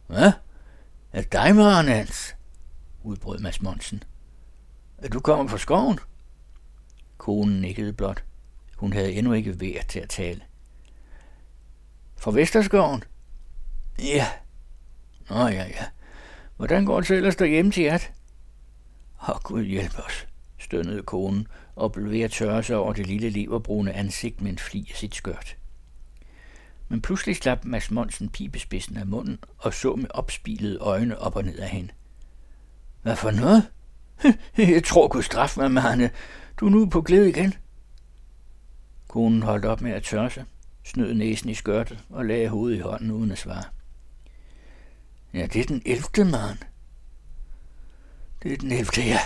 Hvad? 0.07 0.33
Er 1.13 1.21
det 1.21 1.33
dig, 1.33 1.55
Hans? 1.95 2.37
udbrød 3.03 3.39
Mads 3.39 3.63
Monsen. 3.63 4.03
Er 4.99 5.09
du 5.09 5.21
kommet 5.21 5.51
fra 5.51 5.59
skoven? 5.59 5.99
Konen 7.21 7.61
nikkede 7.61 7.93
blot. 7.93 8.25
Hun 8.77 8.93
havde 8.93 9.13
endnu 9.13 9.33
ikke 9.33 9.61
værd 9.61 9.85
til 9.89 10.01
at 10.01 10.09
tale. 10.09 10.41
Fra 12.17 12.31
Vesterskoven? 12.31 13.05
Ja. 13.99 14.27
Nå 15.31 15.37
ja, 15.37 15.65
ja. 15.67 15.85
Hvordan 16.57 16.85
går 16.85 16.97
det 16.97 17.07
så 17.07 17.15
ellers 17.15 17.37
derhjemme 17.37 17.73
til 17.73 17.83
jer? 17.83 17.99
Åh, 19.23 19.29
oh, 19.29 19.41
Gud 19.43 19.65
hjælp 19.65 19.99
os, 19.99 20.27
stønnede 20.59 21.03
konen 21.03 21.47
og 21.77 21.93
blev 21.93 22.11
ved 22.11 22.21
at 22.21 22.31
tørre 22.31 22.63
sig 22.63 22.77
over 22.77 22.93
det 22.93 23.07
lille 23.07 23.31
leverbrune 23.31 23.93
ansigt 23.93 24.41
med 24.41 24.51
en 24.51 24.59
fli 24.59 24.89
af 24.91 24.97
sit 24.97 25.15
skørt. 25.15 25.57
Men 26.89 27.03
pludselig 27.03 27.37
slap 27.37 27.65
Mads 27.65 27.91
Monsen 27.91 28.29
pibespidsen 28.29 28.97
af 28.97 29.07
munden 29.07 29.39
og 29.59 29.75
så 29.75 29.95
med 29.95 30.11
opspilede 30.11 30.79
øjne 30.79 31.19
op 31.19 31.37
og 31.37 31.45
ned 31.45 31.59
af 31.59 31.69
hende. 31.69 31.93
Hvad 33.03 33.17
for 33.17 33.31
noget? 33.31 33.71
Jeg 34.75 34.85
tror, 34.85 35.09
Gud 35.09 35.23
straffe 35.23 35.61
mig, 35.61 35.71
Marne. 35.71 36.11
Du 36.57 36.67
er 36.67 36.71
nu 36.71 36.87
på 36.87 37.03
glæde 37.03 37.29
igen. 37.29 37.55
Konen 39.09 39.43
holdt 39.43 39.65
op 39.65 39.81
med 39.81 39.93
at 39.93 40.03
tørre 40.03 40.31
sig, 40.31 40.45
snød 40.85 41.15
næsen 41.15 41.51
i 41.51 41.55
skørtet 41.55 41.99
og 42.11 42.27
lagde 42.27 42.49
hovedet 42.49 42.77
i 42.77 42.81
hånden 42.81 43.11
uden 43.11 43.33
at 43.33 43.39
svare. 43.39 43.65
Ja, 45.35 45.47
det 45.47 45.61
er 45.61 45.65
den 45.65 45.83
11. 45.87 46.31
mand. 46.31 46.59
Det 48.43 48.53
er 48.53 48.57
den 48.57 48.73
11. 48.73 48.87
ja. 48.97 49.19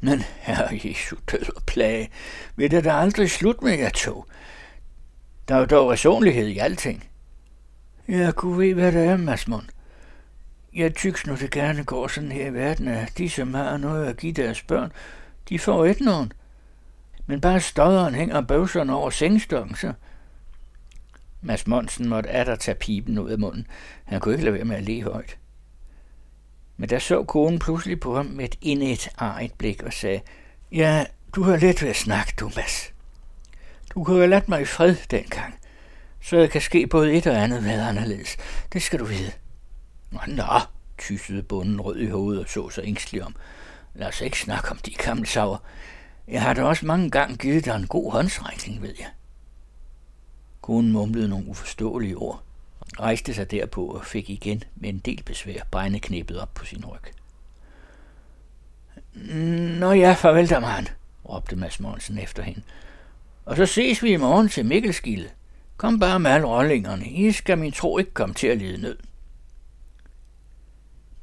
Men 0.00 0.22
herre 0.38 0.80
Jesu 0.84 1.16
død 1.32 1.56
og 1.56 1.62
plage, 1.62 2.10
vil 2.56 2.70
det 2.70 2.84
da 2.84 2.92
aldrig 2.92 3.30
slut 3.30 3.62
med 3.62 3.78
jer 3.78 3.90
to? 3.90 4.24
Der 5.48 5.54
er 5.54 5.58
jo 5.58 5.64
dog 5.64 5.90
resonlighed 5.90 6.46
i 6.46 6.58
alting. 6.58 7.08
Jeg 8.08 8.34
kunne 8.34 8.58
ved, 8.58 8.74
hvad 8.74 8.92
det 8.92 9.04
er, 9.04 9.16
Masmund. 9.16 9.64
Jeg 10.74 10.94
tyks 10.94 11.26
nu 11.26 11.36
det 11.36 11.50
gerne 11.50 11.84
går 11.84 12.08
sådan 12.08 12.32
her 12.32 12.46
i 12.46 12.54
verden, 12.54 12.88
at 12.88 13.18
de, 13.18 13.30
som 13.30 13.54
har 13.54 13.76
noget 13.76 14.06
at 14.06 14.16
give 14.16 14.32
deres 14.32 14.62
børn, 14.62 14.92
de 15.48 15.58
får 15.58 15.86
et 15.86 16.00
nogen. 16.00 16.32
Men 17.26 17.40
bare 17.40 17.60
støderen 17.60 18.14
hænger 18.14 18.40
bøvserne 18.40 18.94
over 18.94 19.10
sengstokken, 19.10 19.76
så... 19.76 19.92
Mads 21.42 21.66
Monsen 21.66 22.08
måtte 22.08 22.30
atter 22.30 22.56
tage 22.56 22.74
pipen 22.74 23.18
ud 23.18 23.30
af 23.30 23.38
munden. 23.38 23.66
Han 24.04 24.20
kunne 24.20 24.34
ikke 24.34 24.44
lade 24.44 24.54
være 24.54 24.64
med 24.64 24.76
at 24.76 24.82
le 24.82 25.02
højt. 25.02 25.38
Men 26.76 26.88
der 26.88 26.98
så 26.98 27.24
konen 27.24 27.58
pludselig 27.58 28.00
på 28.00 28.16
ham 28.16 28.26
med 28.26 28.44
et 28.44 28.58
indet 28.60 29.08
arigt 29.18 29.58
blik 29.58 29.82
og 29.82 29.92
sagde, 29.92 30.20
Ja, 30.72 31.04
du 31.34 31.42
har 31.42 31.56
let 31.56 31.82
ved 31.82 31.88
at 31.88 31.96
snakke, 31.96 32.32
du, 32.40 32.50
Mads. 32.56 32.92
Du 33.94 34.04
kunne 34.04 34.16
have 34.16 34.30
ladt 34.30 34.48
mig 34.48 34.60
i 34.60 34.64
fred 34.64 34.96
dengang, 35.10 35.54
så 36.20 36.36
jeg 36.36 36.50
kan 36.50 36.60
ske 36.60 36.86
både 36.86 37.12
et 37.12 37.26
og 37.26 37.42
andet 37.42 37.62
med 37.62 37.80
anderledes. 37.80 38.36
Det 38.72 38.82
skal 38.82 38.98
du 38.98 39.04
vide. 39.04 39.32
Nå, 40.26 40.60
tyssede 40.98 41.42
bunden 41.42 41.80
rød 41.80 41.96
i 41.96 42.08
hovedet 42.08 42.42
og 42.42 42.50
så 42.50 42.70
sig 42.70 42.84
ængstelig 42.84 43.24
om. 43.24 43.36
Lad 43.94 44.08
os 44.08 44.20
ikke 44.20 44.38
snakke 44.40 44.70
om 44.70 44.76
de 44.76 44.94
gamle 44.94 45.26
sager. 45.26 45.62
Jeg 46.28 46.42
har 46.42 46.54
da 46.54 46.62
også 46.62 46.86
mange 46.86 47.10
gange 47.10 47.36
givet 47.36 47.64
dig 47.64 47.76
en 47.76 47.86
god 47.86 48.12
håndsrækning, 48.12 48.82
ved 48.82 48.94
jeg. 48.98 49.08
Konen 50.62 50.92
mumlede 50.92 51.28
nogle 51.28 51.46
uforståelige 51.46 52.16
ord, 52.16 52.42
rejste 53.00 53.34
sig 53.34 53.50
derpå 53.50 53.86
og 53.86 54.04
fik 54.04 54.30
igen 54.30 54.62
med 54.76 54.88
en 54.88 54.98
del 54.98 55.22
besvær 55.22 55.62
knippet 56.02 56.40
op 56.40 56.54
på 56.54 56.64
sin 56.64 56.84
ryg. 56.84 57.12
Nå 59.78 59.92
ja, 59.92 60.12
farvel 60.12 60.50
da, 60.50 60.60
mand, 60.60 60.86
råbte 61.28 61.56
Mads 61.56 61.80
Monsen 61.80 62.18
efter 62.18 62.42
hende. 62.42 62.62
Og 63.44 63.56
så 63.56 63.66
ses 63.66 64.02
vi 64.02 64.12
i 64.12 64.16
morgen 64.16 64.48
til 64.48 64.66
Mikkelskilde. 64.66 65.28
Kom 65.76 66.00
bare 66.00 66.20
med 66.20 66.30
alle 66.30 66.46
rollingerne. 66.46 67.06
I 67.06 67.32
skal 67.32 67.58
min 67.58 67.72
tro 67.72 67.98
ikke 67.98 68.14
komme 68.14 68.34
til 68.34 68.46
at 68.46 68.58
lide 68.58 68.82
nød. 68.82 68.96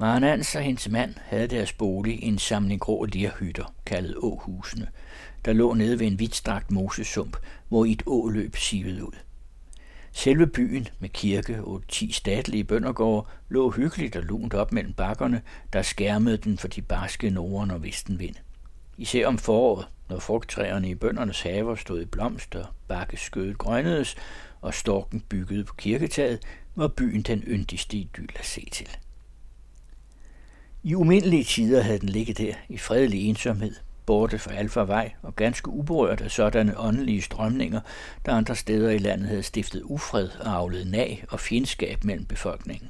Maren 0.01 0.23
Ans 0.23 0.55
og 0.55 0.61
hendes 0.61 0.89
mand 0.89 1.15
havde 1.25 1.47
deres 1.47 1.73
bolig 1.73 2.23
i 2.23 2.27
en 2.27 2.39
samling 2.39 2.81
grå 2.81 3.05
lirhytter, 3.05 3.73
kaldet 3.85 4.15
Åhusene, 4.17 4.87
der 5.45 5.53
lå 5.53 5.73
nede 5.73 5.99
ved 5.99 6.07
en 6.07 6.19
vidtstrakt 6.19 6.71
mosesump, 6.71 7.37
hvor 7.69 7.85
et 7.85 8.03
åløb 8.05 8.55
sivede 8.55 9.05
ud. 9.05 9.17
Selve 10.11 10.47
byen 10.47 10.87
med 10.99 11.09
kirke 11.09 11.63
og 11.63 11.81
ti 11.87 12.11
statlige 12.11 12.63
bøndergårde 12.63 13.27
lå 13.49 13.71
hyggeligt 13.71 14.15
og 14.15 14.23
lunt 14.23 14.53
op 14.53 14.71
mellem 14.71 14.93
bakkerne, 14.93 15.41
der 15.73 15.81
skærmede 15.81 16.37
den 16.37 16.57
for 16.57 16.67
de 16.67 16.81
barske 16.81 17.29
norden 17.29 17.71
og 17.71 17.83
vestenvind. 17.83 18.35
Især 18.97 19.27
om 19.27 19.37
foråret, 19.37 19.87
når 20.09 20.19
frugttræerne 20.19 20.89
i 20.89 20.95
bøndernes 20.95 21.41
haver 21.41 21.75
stod 21.75 22.01
i 22.01 22.05
blomster, 22.05 22.75
bakkeskødet 22.87 23.57
grønnedes 23.57 24.15
og 24.61 24.73
storken 24.73 25.23
byggede 25.29 25.63
på 25.63 25.73
kirketaget, 25.73 26.39
var 26.75 26.87
byen 26.87 27.21
den 27.21 27.43
yndigste 27.47 27.97
idyl 27.97 28.29
at 28.35 28.45
se 28.45 28.69
til. 28.71 28.87
I 30.83 30.95
umindelige 30.95 31.43
tider 31.43 31.81
havde 31.81 31.99
den 31.99 32.09
ligget 32.09 32.37
der 32.37 32.53
i 32.69 32.77
fredelig 32.77 33.29
ensomhed, 33.29 33.75
borte 34.05 34.39
fra 34.39 34.53
alfarvej 34.53 35.11
og 35.21 35.35
ganske 35.35 35.69
uberørt 35.69 36.21
af 36.21 36.31
sådanne 36.31 36.79
åndelige 36.79 37.21
strømninger, 37.21 37.79
der 38.25 38.33
andre 38.33 38.55
steder 38.55 38.89
i 38.89 38.97
landet 38.97 39.27
havde 39.27 39.43
stiftet 39.43 39.81
ufred 39.85 40.29
og 40.39 40.55
afledt 40.55 40.91
nag 40.91 41.25
og 41.29 41.39
fjendskab 41.39 42.03
mellem 42.03 42.25
befolkningen. 42.25 42.89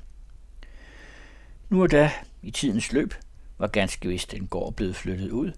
Nu 1.70 1.82
og 1.82 1.92
da, 1.92 2.12
i 2.44 2.52
tidens 2.52 2.92
løb, 2.92 3.14
var 3.58 3.68
ganske 3.68 4.10
vist 4.10 4.34
en 4.34 4.48
gård 4.48 4.74
blevet 4.74 4.96
flyttet 4.96 5.30
ud, 5.32 5.52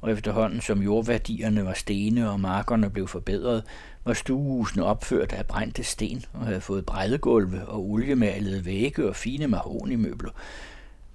og 0.00 0.12
efterhånden 0.12 0.60
som 0.60 0.82
jordværdierne 0.82 1.64
var 1.64 1.74
stene 1.74 2.30
og 2.30 2.40
markerne 2.40 2.90
blev 2.90 3.08
forbedret, 3.08 3.62
var 4.04 4.14
stuehusene 4.14 4.84
opført 4.84 5.32
af 5.32 5.46
brændte 5.46 5.84
sten 5.84 6.24
og 6.32 6.46
havde 6.46 6.60
fået 6.60 6.86
brædegulve 6.86 7.66
og 7.66 7.90
oliemalede 7.90 8.64
vægge 8.64 9.08
og 9.08 9.16
fine 9.16 9.46
mahonimøbler, 9.46 10.30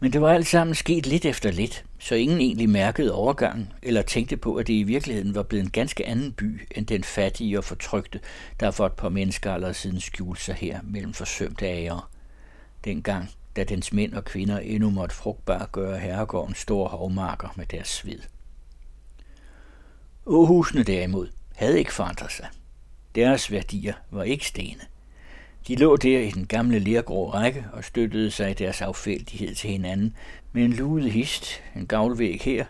men 0.03 0.13
det 0.13 0.21
var 0.21 0.33
alt 0.33 0.47
sammen 0.47 0.75
sket 0.75 1.05
lidt 1.05 1.25
efter 1.25 1.51
lidt, 1.51 1.85
så 1.99 2.15
ingen 2.15 2.41
egentlig 2.41 2.69
mærkede 2.69 3.13
overgangen 3.13 3.73
eller 3.81 4.01
tænkte 4.01 4.37
på, 4.37 4.55
at 4.55 4.67
det 4.67 4.73
i 4.73 4.83
virkeligheden 4.83 5.35
var 5.35 5.43
blevet 5.43 5.63
en 5.63 5.69
ganske 5.69 6.05
anden 6.05 6.31
by 6.31 6.67
end 6.71 6.85
den 6.85 7.03
fattige 7.03 7.57
og 7.57 7.63
fortrygte, 7.63 8.19
der 8.59 8.71
for 8.71 8.85
et 8.85 8.93
par 8.93 9.09
mennesker 9.09 9.53
allerede 9.53 9.73
siden 9.73 10.01
skjulte 10.01 10.41
sig 10.41 10.55
her 10.55 10.79
mellem 10.83 11.13
forsømte 11.13 11.65
æger. 11.65 12.09
Dengang, 12.85 13.29
da 13.55 13.63
dens 13.63 13.93
mænd 13.93 14.13
og 14.13 14.25
kvinder 14.25 14.59
endnu 14.59 14.89
måtte 14.89 15.15
frugtbart 15.15 15.71
gøre 15.71 15.99
herregården 15.99 16.55
store 16.55 16.89
hovmarker 16.89 17.53
med 17.55 17.65
deres 17.65 17.87
sved. 17.87 18.19
Åhusene 20.25 20.83
derimod 20.83 21.27
havde 21.55 21.79
ikke 21.79 21.93
forandret 21.93 22.31
sig. 22.31 22.47
Deres 23.15 23.51
værdier 23.51 23.93
var 24.11 24.23
ikke 24.23 24.47
stene. 24.47 24.81
De 25.67 25.75
lå 25.75 25.95
der 25.95 26.19
i 26.19 26.31
den 26.31 26.47
gamle 26.47 26.79
lergrå 26.79 27.29
række 27.29 27.65
og 27.73 27.83
støttede 27.83 28.31
sig 28.31 28.51
i 28.51 28.53
deres 28.53 28.81
affældighed 28.81 29.55
til 29.55 29.69
hinanden 29.69 30.15
med 30.51 30.63
en 30.63 30.73
lude 30.73 31.09
hist, 31.09 31.61
en 31.75 31.87
gavlvæg 31.87 32.41
her, 32.41 32.65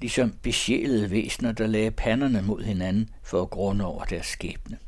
ligesom 0.00 0.34
besjælede 0.42 1.10
væsener, 1.10 1.52
der 1.52 1.66
lagde 1.66 1.90
panderne 1.90 2.42
mod 2.42 2.62
hinanden 2.62 3.10
for 3.22 3.42
at 3.42 3.50
grunde 3.50 3.84
over 3.84 4.04
deres 4.04 4.26
skæbne. 4.26 4.78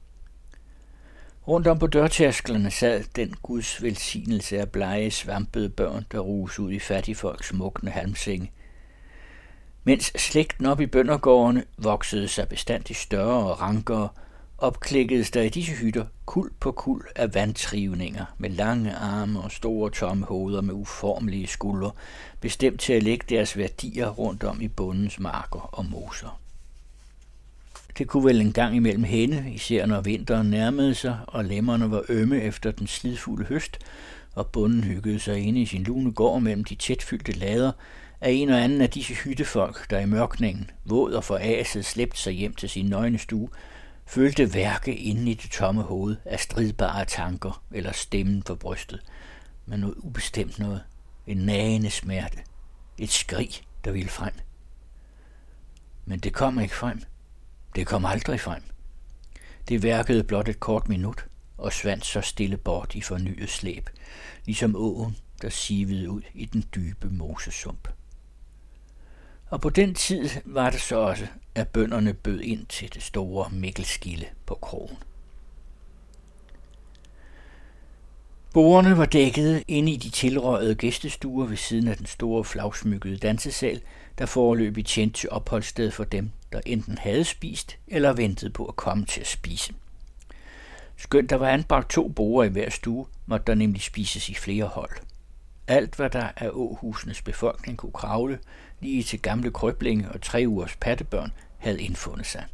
Rundt 1.49 1.67
om 1.67 1.79
på 1.79 1.87
dørtærsklerne 1.87 2.71
sad 2.71 3.05
den 3.17 3.35
Guds 3.43 3.83
velsignelse 3.83 4.59
af 4.59 4.69
blege, 4.69 5.11
svampede 5.11 5.69
børn, 5.69 6.07
der 6.13 6.19
rus 6.19 6.59
ud 6.59 6.73
i 6.73 6.79
fattigfolks 6.79 7.49
smukkende 7.49 7.93
halmsenge. 7.93 8.53
Mens 9.85 10.13
slægten 10.17 10.67
op 10.67 10.81
i 10.81 10.87
bøndergårdene 10.87 11.65
voksede 11.79 12.29
sig 12.29 12.49
bestandigt 12.49 12.99
større 12.99 13.51
og 13.51 13.61
rankere, 13.61 14.09
opklikkedes 14.61 15.31
der 15.31 15.43
i 15.43 15.49
disse 15.49 15.73
hytter 15.73 16.05
kul 16.27 16.51
på 16.61 16.73
kul 16.73 17.03
af 17.17 17.35
vandtrivninger 17.35 18.25
med 18.39 18.51
lange 18.51 18.95
arme 18.95 19.41
og 19.41 19.53
store 19.53 19.91
tomme 19.91 20.27
hoveder 20.27 20.61
med 20.61 20.75
uformelige 20.75 21.47
skuldre, 21.47 21.91
bestemt 22.41 22.81
til 22.81 22.93
at 22.93 23.03
lægge 23.03 23.27
deres 23.29 23.57
værdier 23.57 24.09
rundt 24.09 24.45
om 24.45 24.61
i 24.61 24.69
bundens 24.69 25.21
marker 25.21 25.61
og 25.73 25.87
moser. 25.87 26.41
Det 27.99 28.09
kunne 28.09 28.25
vel 28.25 28.41
en 28.41 28.53
gang 28.53 28.77
imellem 28.77 29.05
hende, 29.05 29.53
især 29.55 29.87
når 29.87 30.01
vinteren 30.01 30.51
nærmede 30.51 30.95
sig, 30.95 31.19
og 31.27 31.45
lemmerne 31.45 31.91
var 31.91 32.03
ømme 32.09 32.43
efter 32.43 32.71
den 32.71 32.87
slidfulde 32.87 33.45
høst, 33.45 33.79
og 34.35 34.47
bunden 34.47 34.85
hyggede 34.85 35.19
sig 35.19 35.39
inde 35.39 35.61
i 35.61 35.67
sin 35.67 35.83
lune 35.83 36.13
gård 36.13 36.43
mellem 36.43 36.65
de 36.65 36.75
tætfyldte 36.75 37.33
lader, 37.33 37.73
af 38.21 38.31
en 38.31 38.49
og 38.49 38.65
anden 38.65 38.81
af 38.81 38.91
disse 38.91 39.15
hyttefolk, 39.15 39.91
der 39.91 39.99
i 39.99 40.07
mørkningen, 40.07 40.71
våd 40.85 41.13
og 41.13 41.25
foraset, 41.25 41.85
slæbte 41.85 42.21
sig 42.21 42.33
hjem 42.33 42.55
til 42.55 42.69
sin 42.69 42.87
nøgne 42.87 43.19
stue, 43.19 43.49
følte 44.11 44.55
værke 44.55 44.97
inde 44.97 45.31
i 45.31 45.35
det 45.35 45.51
tomme 45.51 45.83
hoved 45.83 46.17
af 46.25 46.41
stridbare 46.41 47.05
tanker 47.05 47.63
eller 47.71 47.93
stemmen 47.93 48.43
på 48.43 48.55
brystet, 48.55 49.01
men 49.67 49.81
noget 49.81 49.95
ubestemt 49.97 50.59
noget, 50.59 50.83
en 51.27 51.37
nagende 51.37 51.91
smerte, 51.91 52.39
et 52.99 53.11
skrig, 53.11 53.51
der 53.85 53.91
ville 53.91 54.09
frem. 54.09 54.33
Men 56.05 56.19
det 56.19 56.33
kom 56.33 56.61
ikke 56.61 56.75
frem. 56.75 57.03
Det 57.77 57.87
kom 57.87 58.05
aldrig 58.05 58.41
frem. 58.41 58.63
Det 59.69 59.83
værkede 59.83 60.25
blot 60.25 60.49
et 60.49 60.61
kort 60.61 60.89
minut, 60.89 61.27
og 61.59 61.73
svandt 61.73 62.07
så 62.07 62.21
stille 62.21 62.57
bort 62.57 62.95
i 62.95 63.01
fornyet 63.01 63.51
slæb, 63.51 63.91
ligesom 64.45 64.77
åen, 64.77 65.17
der 65.43 65.49
sivede 65.49 66.11
ud 66.11 66.23
i 66.35 66.45
den 66.45 66.65
dybe 66.75 67.11
mosesump. 67.11 67.89
Og 69.51 69.61
på 69.61 69.71
den 69.71 69.95
tid 69.95 70.29
var 70.45 70.71
det 70.71 70.81
så 70.81 70.97
også, 70.97 71.27
at 71.55 71.69
bønderne 71.69 72.15
bød 72.15 72.41
ind 72.41 72.67
til 72.67 72.95
det 72.95 73.03
store 73.03 73.51
Mikkelskilde 73.51 74.27
på 74.47 74.55
krogen. 74.55 74.97
Borerne 78.55 78.99
var 78.99 79.05
dækket 79.05 79.65
inde 79.69 79.93
i 79.93 79.97
de 79.97 80.11
tilrøjede 80.11 80.75
gæstestuer 80.75 81.47
ved 81.47 81.57
siden 81.57 81.89
af 81.89 81.97
den 81.97 82.07
store 82.07 82.45
flagsmykkede 82.45 83.17
dansesal, 83.17 83.81
der 84.19 84.27
foreløbig 84.27 84.87
tjente 84.87 85.21
til 85.21 85.31
opholdssted 85.31 85.91
for 85.91 86.05
dem, 86.05 86.31
der 86.53 86.61
enten 86.67 86.99
havde 86.99 87.25
spist 87.25 87.79
eller 87.89 88.13
ventede 88.13 88.51
på 88.51 88.65
at 88.65 88.77
komme 88.77 89.05
til 89.07 89.21
at 89.21 89.27
spise. 89.27 89.75
Skønt 90.97 91.31
der 91.31 91.37
var 91.37 91.49
anbragt 91.49 91.91
to 91.91 92.09
borer 92.09 92.45
i 92.45 92.49
hver 92.49 92.71
stue, 92.71 93.07
måtte 93.27 93.45
der 93.47 93.55
nemlig 93.55 93.83
spises 93.83 94.29
i 94.29 94.35
flere 94.35 94.67
hold. 94.67 94.97
Alt, 95.67 95.95
hvad 95.95 96.11
der 96.11 96.29
af 96.37 96.51
åhusenes 96.53 97.23
befolkning 97.23 97.79
kunne 97.79 97.93
kravle, 97.93 98.39
lige 98.81 99.03
til 99.03 99.23
gamle 99.23 99.51
krøblinge 99.51 100.09
og 100.13 100.23
tre 100.23 100.45
ugers 100.47 100.77
pattebørn, 100.77 101.33
havde 101.59 101.83
indfundet 101.83 102.27
sig. 102.27 102.45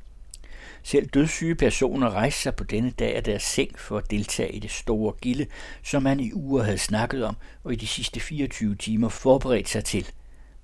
Selv 0.82 1.06
dødssyge 1.06 1.54
personer 1.54 2.10
rejste 2.10 2.42
sig 2.42 2.54
på 2.54 2.64
denne 2.64 2.90
dag 2.90 3.16
af 3.16 3.24
deres 3.24 3.42
seng 3.42 3.78
for 3.78 3.98
at 3.98 4.10
deltage 4.10 4.52
i 4.52 4.58
det 4.58 4.70
store 4.70 5.12
gilde, 5.22 5.46
som 5.82 6.02
man 6.02 6.20
i 6.20 6.32
uger 6.32 6.62
havde 6.62 6.78
snakket 6.78 7.24
om 7.24 7.36
og 7.64 7.72
i 7.72 7.76
de 7.76 7.86
sidste 7.86 8.20
24 8.20 8.74
timer 8.74 9.08
forberedt 9.08 9.68
sig 9.68 9.84
til, 9.84 10.10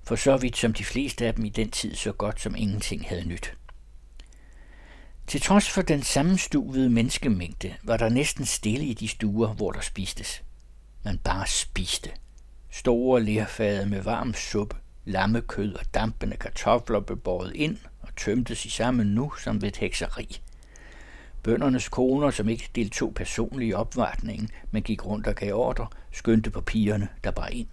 for 0.03 0.15
så 0.15 0.37
vidt 0.37 0.57
som 0.57 0.73
de 0.73 0.83
fleste 0.83 1.27
af 1.27 1.33
dem 1.35 1.45
i 1.45 1.49
den 1.49 1.71
tid 1.71 1.95
så 1.95 2.11
godt 2.11 2.41
som 2.41 2.55
ingenting 2.55 3.07
havde 3.07 3.27
nyt. 3.27 3.53
Til 5.27 5.41
trods 5.41 5.69
for 5.69 5.81
den 5.81 6.03
sammenstuvede 6.03 6.89
menneskemængde 6.89 7.73
var 7.83 7.97
der 7.97 8.09
næsten 8.09 8.45
stille 8.45 8.85
i 8.85 8.93
de 8.93 9.07
stuer, 9.07 9.53
hvor 9.53 9.71
der 9.71 9.81
spistes. 9.81 10.43
Man 11.03 11.17
bare 11.17 11.47
spiste. 11.47 12.09
Store 12.71 13.23
lerfade 13.23 13.85
med 13.85 14.01
varm 14.01 14.33
suppe, 14.33 14.75
lammekød 15.05 15.73
og 15.73 15.85
dampende 15.93 16.37
kartofler 16.37 16.99
blev 16.99 17.17
båret 17.17 17.55
ind 17.55 17.77
og 18.01 18.15
tømtes 18.15 18.65
i 18.65 18.69
samme 18.69 19.03
nu 19.03 19.31
som 19.43 19.61
ved 19.61 19.69
et 19.69 19.77
hekseri. 19.77 20.41
Bøndernes 21.43 21.89
koner, 21.89 22.31
som 22.31 22.49
ikke 22.49 22.69
deltog 22.75 23.13
personligt 23.13 23.69
i 23.69 23.73
opvartningen, 23.73 24.49
men 24.71 24.83
gik 24.83 25.05
rundt 25.05 25.27
og 25.27 25.35
gav 25.35 25.53
ordre, 25.53 25.87
skyndte 26.11 26.49
på 26.49 26.61
pigerne, 26.61 27.07
der 27.23 27.31
bar 27.31 27.47
ind. 27.47 27.67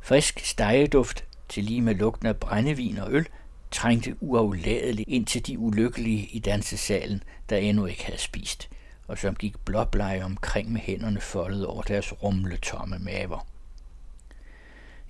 Frisk 0.00 0.40
stegeduft, 0.40 1.24
til 1.48 1.64
lige 1.64 1.80
med 1.80 1.94
lugten 1.94 2.26
af 2.26 2.36
brændevin 2.36 2.98
og 2.98 3.12
øl, 3.12 3.28
trængte 3.70 4.16
uafladeligt 4.20 5.08
ind 5.08 5.26
til 5.26 5.46
de 5.46 5.58
ulykkelige 5.58 6.26
i 6.26 6.38
dansesalen, 6.38 7.22
der 7.50 7.56
endnu 7.56 7.86
ikke 7.86 8.04
havde 8.04 8.18
spist, 8.18 8.68
og 9.08 9.18
som 9.18 9.34
gik 9.34 9.58
blåbleje 9.58 10.24
omkring 10.24 10.72
med 10.72 10.80
hænderne 10.80 11.20
foldet 11.20 11.66
over 11.66 11.82
deres 11.82 12.22
rumle 12.22 12.56
tomme 12.56 12.98
maver. 12.98 13.46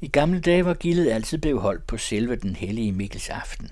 I 0.04 0.08
gamle 0.08 0.40
dage 0.40 0.64
var 0.64 0.74
gildet 0.74 1.10
altid 1.10 1.38
blevet 1.38 1.60
holdt 1.60 1.86
på 1.86 1.96
selve 1.96 2.36
den 2.36 2.56
hellige 2.56 2.92
Mikkels 2.92 3.30
aften. 3.30 3.70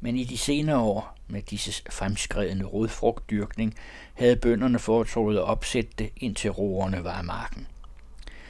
Men 0.00 0.16
i 0.16 0.24
de 0.24 0.38
senere 0.38 0.78
år, 0.78 1.16
med 1.28 1.42
disse 1.42 1.82
fremskredende 1.90 2.64
rodfrugtdyrkning, 2.64 3.74
havde 4.14 4.36
bønderne 4.36 4.78
foretrukket 4.78 5.36
at 5.36 5.42
opsætte 5.42 5.90
det, 5.98 6.10
indtil 6.16 6.50
roerne 6.50 7.04
var 7.04 7.12
af 7.12 7.24
marken. 7.24 7.66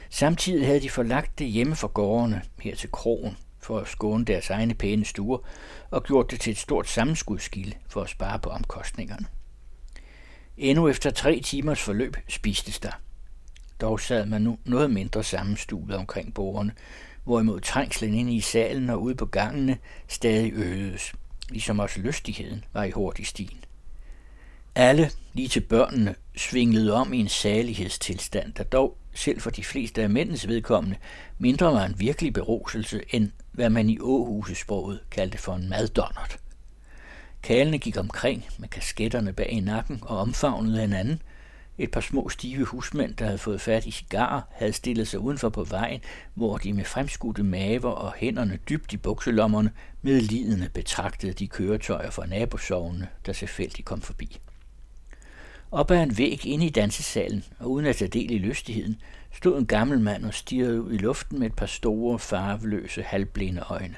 Samtidig 0.09 0.65
havde 0.65 0.79
de 0.79 0.89
forlagt 0.89 1.39
det 1.39 1.47
hjemme 1.47 1.75
for 1.75 1.87
gårdene 1.87 2.41
her 2.59 2.75
til 2.75 2.91
krogen, 2.91 3.37
for 3.59 3.79
at 3.79 3.87
skåne 3.87 4.25
deres 4.25 4.49
egne 4.49 4.73
pæne 4.73 5.05
stuer, 5.05 5.37
og 5.91 6.03
gjort 6.03 6.31
det 6.31 6.39
til 6.39 6.51
et 6.51 6.57
stort 6.57 6.89
sammenskudskilde 6.89 7.75
for 7.89 8.01
at 8.01 8.09
spare 8.09 8.39
på 8.39 8.49
omkostningerne. 8.49 9.25
Endnu 10.57 10.87
efter 10.87 11.11
tre 11.11 11.41
timers 11.43 11.81
forløb 11.81 12.17
spistes 12.27 12.79
der. 12.79 12.91
Dog 13.81 13.99
sad 13.99 14.25
man 14.25 14.41
nu 14.41 14.57
noget 14.65 14.91
mindre 14.91 15.23
sammenstuet 15.23 15.95
omkring 15.95 16.33
bordene, 16.33 16.73
hvorimod 17.31 17.61
trængslen 17.61 18.13
inde 18.13 18.33
i 18.33 18.41
salen 18.41 18.89
og 18.89 19.01
ude 19.01 19.15
på 19.15 19.25
gangene 19.25 19.77
stadig 20.07 20.53
øgedes, 20.53 21.13
ligesom 21.49 21.79
også 21.79 21.99
lystigheden 21.99 22.63
var 22.73 22.83
i 22.83 22.91
hurtig 22.91 23.27
stil. 23.27 23.55
Alle, 24.75 25.09
lige 25.33 25.47
til 25.47 25.59
børnene, 25.59 26.15
svinglede 26.35 26.93
om 26.93 27.13
i 27.13 27.19
en 27.19 27.27
salighedstilstand, 27.27 28.53
der 28.53 28.63
dog, 28.63 28.97
selv 29.13 29.41
for 29.41 29.49
de 29.49 29.63
fleste 29.63 30.01
af 30.01 30.09
mændens 30.09 30.47
vedkommende, 30.47 30.97
mindre 31.39 31.73
var 31.73 31.85
en 31.85 31.99
virkelig 31.99 32.33
beruselse 32.33 33.01
end 33.09 33.31
hvad 33.51 33.69
man 33.69 33.89
i 33.89 33.99
åhusesproget 33.99 34.99
kaldte 35.11 35.37
for 35.37 35.55
en 35.55 35.69
maddonnert. 35.69 36.39
Kalene 37.43 37.77
gik 37.77 37.97
omkring 37.97 38.45
med 38.57 38.67
kasketterne 38.67 39.33
bag 39.33 39.51
i 39.51 39.59
nakken 39.59 39.99
og 40.01 40.17
omfavnede 40.17 40.79
hinanden, 40.79 41.21
et 41.83 41.91
par 41.91 42.01
små 42.01 42.29
stive 42.29 42.65
husmænd, 42.65 43.15
der 43.15 43.25
havde 43.25 43.37
fået 43.37 43.61
fat 43.61 43.85
i 43.85 43.91
cigarer, 43.91 44.41
havde 44.51 44.73
stillet 44.73 45.07
sig 45.07 45.19
udenfor 45.19 45.49
på 45.49 45.63
vejen, 45.63 46.01
hvor 46.33 46.57
de 46.57 46.73
med 46.73 46.85
fremskudte 46.85 47.43
maver 47.43 47.89
og 47.89 48.13
hænderne 48.17 48.59
dybt 48.69 48.93
i 48.93 48.97
bukselommerne 48.97 49.71
med 50.01 50.21
lidende 50.21 50.69
betragtede 50.73 51.33
de 51.33 51.47
køretøjer 51.47 52.09
fra 52.09 52.25
nabosovene, 52.25 53.07
der 53.25 53.33
selvfølgelig 53.33 53.85
kom 53.85 54.01
forbi. 54.01 54.39
Op 55.71 55.91
ad 55.91 56.03
en 56.03 56.17
væg 56.17 56.45
inde 56.45 56.65
i 56.65 56.69
dansesalen, 56.69 57.43
og 57.59 57.71
uden 57.71 57.85
at 57.85 57.95
tage 57.95 58.09
del 58.09 58.31
i 58.31 58.37
lystigheden, 58.37 59.01
stod 59.31 59.59
en 59.59 59.65
gammel 59.65 59.99
mand 59.99 60.25
og 60.25 60.33
stirrede 60.33 60.81
ud 60.81 60.93
i 60.93 60.97
luften 60.97 61.39
med 61.39 61.47
et 61.47 61.55
par 61.55 61.65
store, 61.65 62.19
farveløse, 62.19 63.03
halvblinde 63.03 63.63
øjne. 63.69 63.95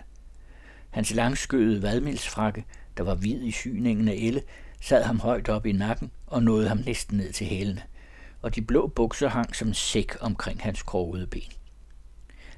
Hans 0.90 1.14
langskøede 1.14 1.82
vadmilsfrakke, 1.82 2.66
der 2.98 3.04
var 3.04 3.16
hvid 3.16 3.42
i 3.42 3.52
syningen 3.52 4.08
af 4.08 4.14
elle, 4.14 4.42
sad 4.84 5.04
ham 5.04 5.20
højt 5.20 5.50
op 5.50 5.66
i 5.66 5.72
nakken 5.72 6.12
og 6.28 6.44
nåede 6.44 6.68
ham 6.68 6.78
næsten 6.86 7.18
ned 7.18 7.34
til 7.34 7.48
hælene, 7.48 7.82
og 8.42 8.56
de 8.56 8.62
blå 8.62 8.88
bukser 8.88 9.30
hang 9.30 9.56
som 9.56 9.74
sæk 9.74 10.16
omkring 10.20 10.62
hans 10.62 10.84
krogede 10.84 11.28
ben. 11.28 11.52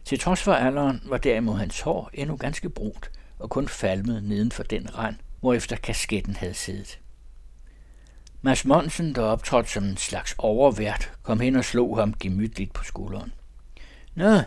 Til 0.06 0.20
trods 0.20 0.44
for 0.44 0.54
alderen 0.54 1.02
var 1.06 1.18
derimod 1.18 1.58
hans 1.58 1.82
hår 1.82 2.10
endnu 2.14 2.36
ganske 2.36 2.70
brunt 2.70 3.12
og 3.40 3.50
kun 3.50 3.68
falmet 3.68 4.24
neden 4.24 4.52
for 4.52 4.64
den 4.64 4.98
rand, 4.98 5.16
hvorefter 5.40 5.76
kasketten 5.76 6.36
havde 6.36 6.54
siddet. 6.54 7.00
Mads 8.42 8.66
Monsen, 8.66 9.16
der 9.16 9.22
optrådte 9.22 9.70
som 9.70 9.84
en 9.84 9.98
slags 9.98 10.36
overvært, 10.38 11.12
kom 11.24 11.40
hen 11.40 11.56
og 11.56 11.66
slog 11.66 11.98
ham 11.98 12.14
gemytligt 12.14 12.74
på 12.74 12.84
skulderen. 12.84 13.34
Nå, 14.16 14.40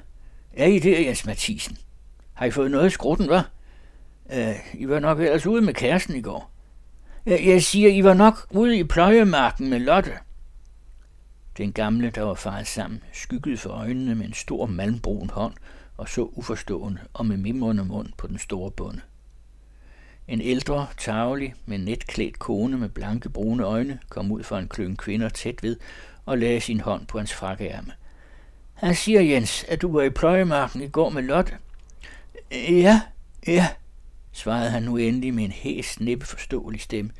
er 0.52 0.66
I 0.66 0.78
der, 0.78 1.00
Jens 1.00 1.26
Mathisen? 1.26 1.78
Har 2.34 2.46
I 2.46 2.50
fået 2.50 2.70
noget 2.70 2.86
i 2.86 2.90
skrutten, 2.90 3.30
hva'? 3.30 3.42
Uh, 4.24 4.80
I 4.80 4.88
var 4.88 4.98
nok 4.98 5.20
ellers 5.20 5.46
ude 5.46 5.62
med 5.62 5.74
kæresten 5.74 6.16
i 6.16 6.20
går. 6.20 6.57
Øh, 7.26 7.46
jeg 7.46 7.62
siger, 7.62 7.88
I 7.88 8.04
var 8.04 8.14
nok 8.14 8.46
ude 8.50 8.78
i 8.78 8.84
pløjemarken 8.84 9.70
med 9.70 9.78
Lotte. 9.78 10.12
Den 11.58 11.72
gamle, 11.72 12.10
der 12.10 12.22
var 12.22 12.34
faret 12.34 12.66
sammen, 12.66 13.02
skyggede 13.12 13.56
for 13.56 13.70
øjnene 13.70 14.14
med 14.14 14.26
en 14.26 14.34
stor 14.34 14.66
malmbrun 14.66 15.30
hånd 15.30 15.54
og 15.96 16.08
så 16.08 16.22
uforstående 16.32 17.00
og 17.14 17.26
med 17.26 17.36
mimrende 17.36 17.84
mund 17.84 18.08
på 18.16 18.26
den 18.26 18.38
store 18.38 18.70
bonde. 18.70 19.00
En 20.28 20.40
ældre, 20.40 20.86
tavlig, 20.98 21.54
med 21.66 21.78
netklædt 21.78 22.38
kone 22.38 22.78
med 22.78 22.88
blanke 22.88 23.28
brune 23.28 23.64
øjne 23.64 23.98
kom 24.08 24.32
ud 24.32 24.42
fra 24.42 24.58
en 24.58 24.68
kløn 24.68 24.96
kvinder 24.96 25.28
tæt 25.28 25.62
ved 25.62 25.76
og 26.26 26.38
lagde 26.38 26.60
sin 26.60 26.80
hånd 26.80 27.06
på 27.06 27.18
hans 27.18 27.34
frakkeærme. 27.34 27.92
Han 28.74 28.94
siger, 28.94 29.20
Jens, 29.20 29.64
at 29.64 29.82
du 29.82 29.92
var 29.92 30.02
i 30.02 30.10
pløjemarken 30.10 30.82
i 30.82 30.88
går 30.88 31.08
med 31.08 31.22
Lotte. 31.22 31.52
Øh, 32.52 32.80
ja, 32.80 33.00
ja, 33.46 33.68
svarede 34.32 34.70
han 34.70 34.82
nu 34.82 34.96
endelig 34.96 35.34
med 35.34 35.44
en 35.44 35.52
hæs, 35.52 35.98
forståelig 36.22 36.80
stemme. 36.80 37.10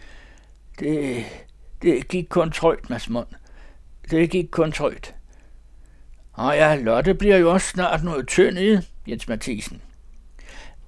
Det, 0.78 1.24
det 1.82 2.08
gik 2.08 2.26
kun 2.28 2.52
trøjt, 2.52 2.90
Mads 2.90 3.08
Mund. 3.08 3.26
Det 4.10 4.30
gik 4.30 4.48
kun 4.50 4.72
trøjt. 4.72 5.14
Og 6.32 6.56
ja, 6.56 6.76
Lotte 6.76 7.14
bliver 7.14 7.36
jo 7.36 7.52
også 7.52 7.66
snart 7.66 8.04
noget 8.04 8.28
tynd 8.28 8.58
i, 8.58 8.78
Jens 9.08 9.28
Mathisen. 9.28 9.82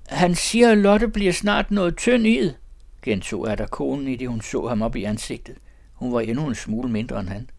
Han 0.09 0.35
siger, 0.35 0.71
at 0.71 0.79
Lotte 0.79 1.09
bliver 1.09 1.33
snart 1.33 1.71
noget 1.71 1.97
tynd 1.97 2.27
i, 2.27 2.51
gentog 3.03 3.49
er 3.49 3.55
der 3.55 3.67
konen 3.67 4.09
i 4.09 4.17
det, 4.17 4.29
hun 4.29 4.41
så 4.41 4.67
ham 4.69 4.83
op 4.83 4.97
i 4.97 5.05
ansigtet. 5.05 5.57
Hun 5.93 6.13
var 6.13 6.21
endnu 6.21 6.47
en 6.47 6.55
smule 6.55 6.89
mindre 6.89 7.21
end 7.21 7.29
han. 7.29 7.51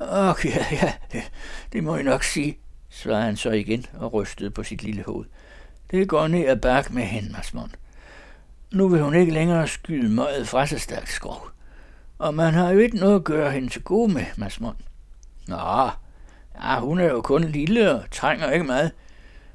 Åh, 0.00 0.34
ja, 0.44 0.64
ja, 0.70 0.92
det, 1.12 1.22
det 1.72 1.84
må 1.84 1.94
jeg 1.94 2.04
nok 2.04 2.24
sige, 2.24 2.58
svarede 2.88 3.22
han 3.22 3.36
så 3.36 3.50
igen 3.50 3.86
og 3.94 4.12
rystede 4.12 4.50
på 4.50 4.62
sit 4.62 4.82
lille 4.82 5.04
hoved. 5.06 5.26
Det 5.90 6.08
går 6.08 6.28
ned 6.28 6.46
ad 6.46 6.56
bak 6.56 6.90
med 6.90 7.02
hende, 7.02 7.36
Nu 8.72 8.88
vil 8.88 9.02
hun 9.02 9.14
ikke 9.14 9.32
længere 9.32 9.68
skyde 9.68 10.08
møget 10.08 10.48
fra 10.48 10.66
sig 10.66 10.80
stærkt 10.80 11.08
skov. 11.08 11.50
Og 12.18 12.34
man 12.34 12.54
har 12.54 12.70
jo 12.70 12.78
ikke 12.78 12.96
noget 12.96 13.14
at 13.14 13.24
gøre 13.24 13.50
hende 13.50 13.68
til 13.68 13.82
gode 13.82 14.12
med, 14.12 14.24
Masmond. 14.36 14.76
Nå, 15.48 15.90
Ja, 16.62 16.80
hun 16.80 17.00
er 17.00 17.04
jo 17.04 17.20
kun 17.20 17.44
lille 17.44 17.90
og 17.90 18.10
trænger 18.10 18.50
ikke 18.50 18.64
meget. 18.64 18.92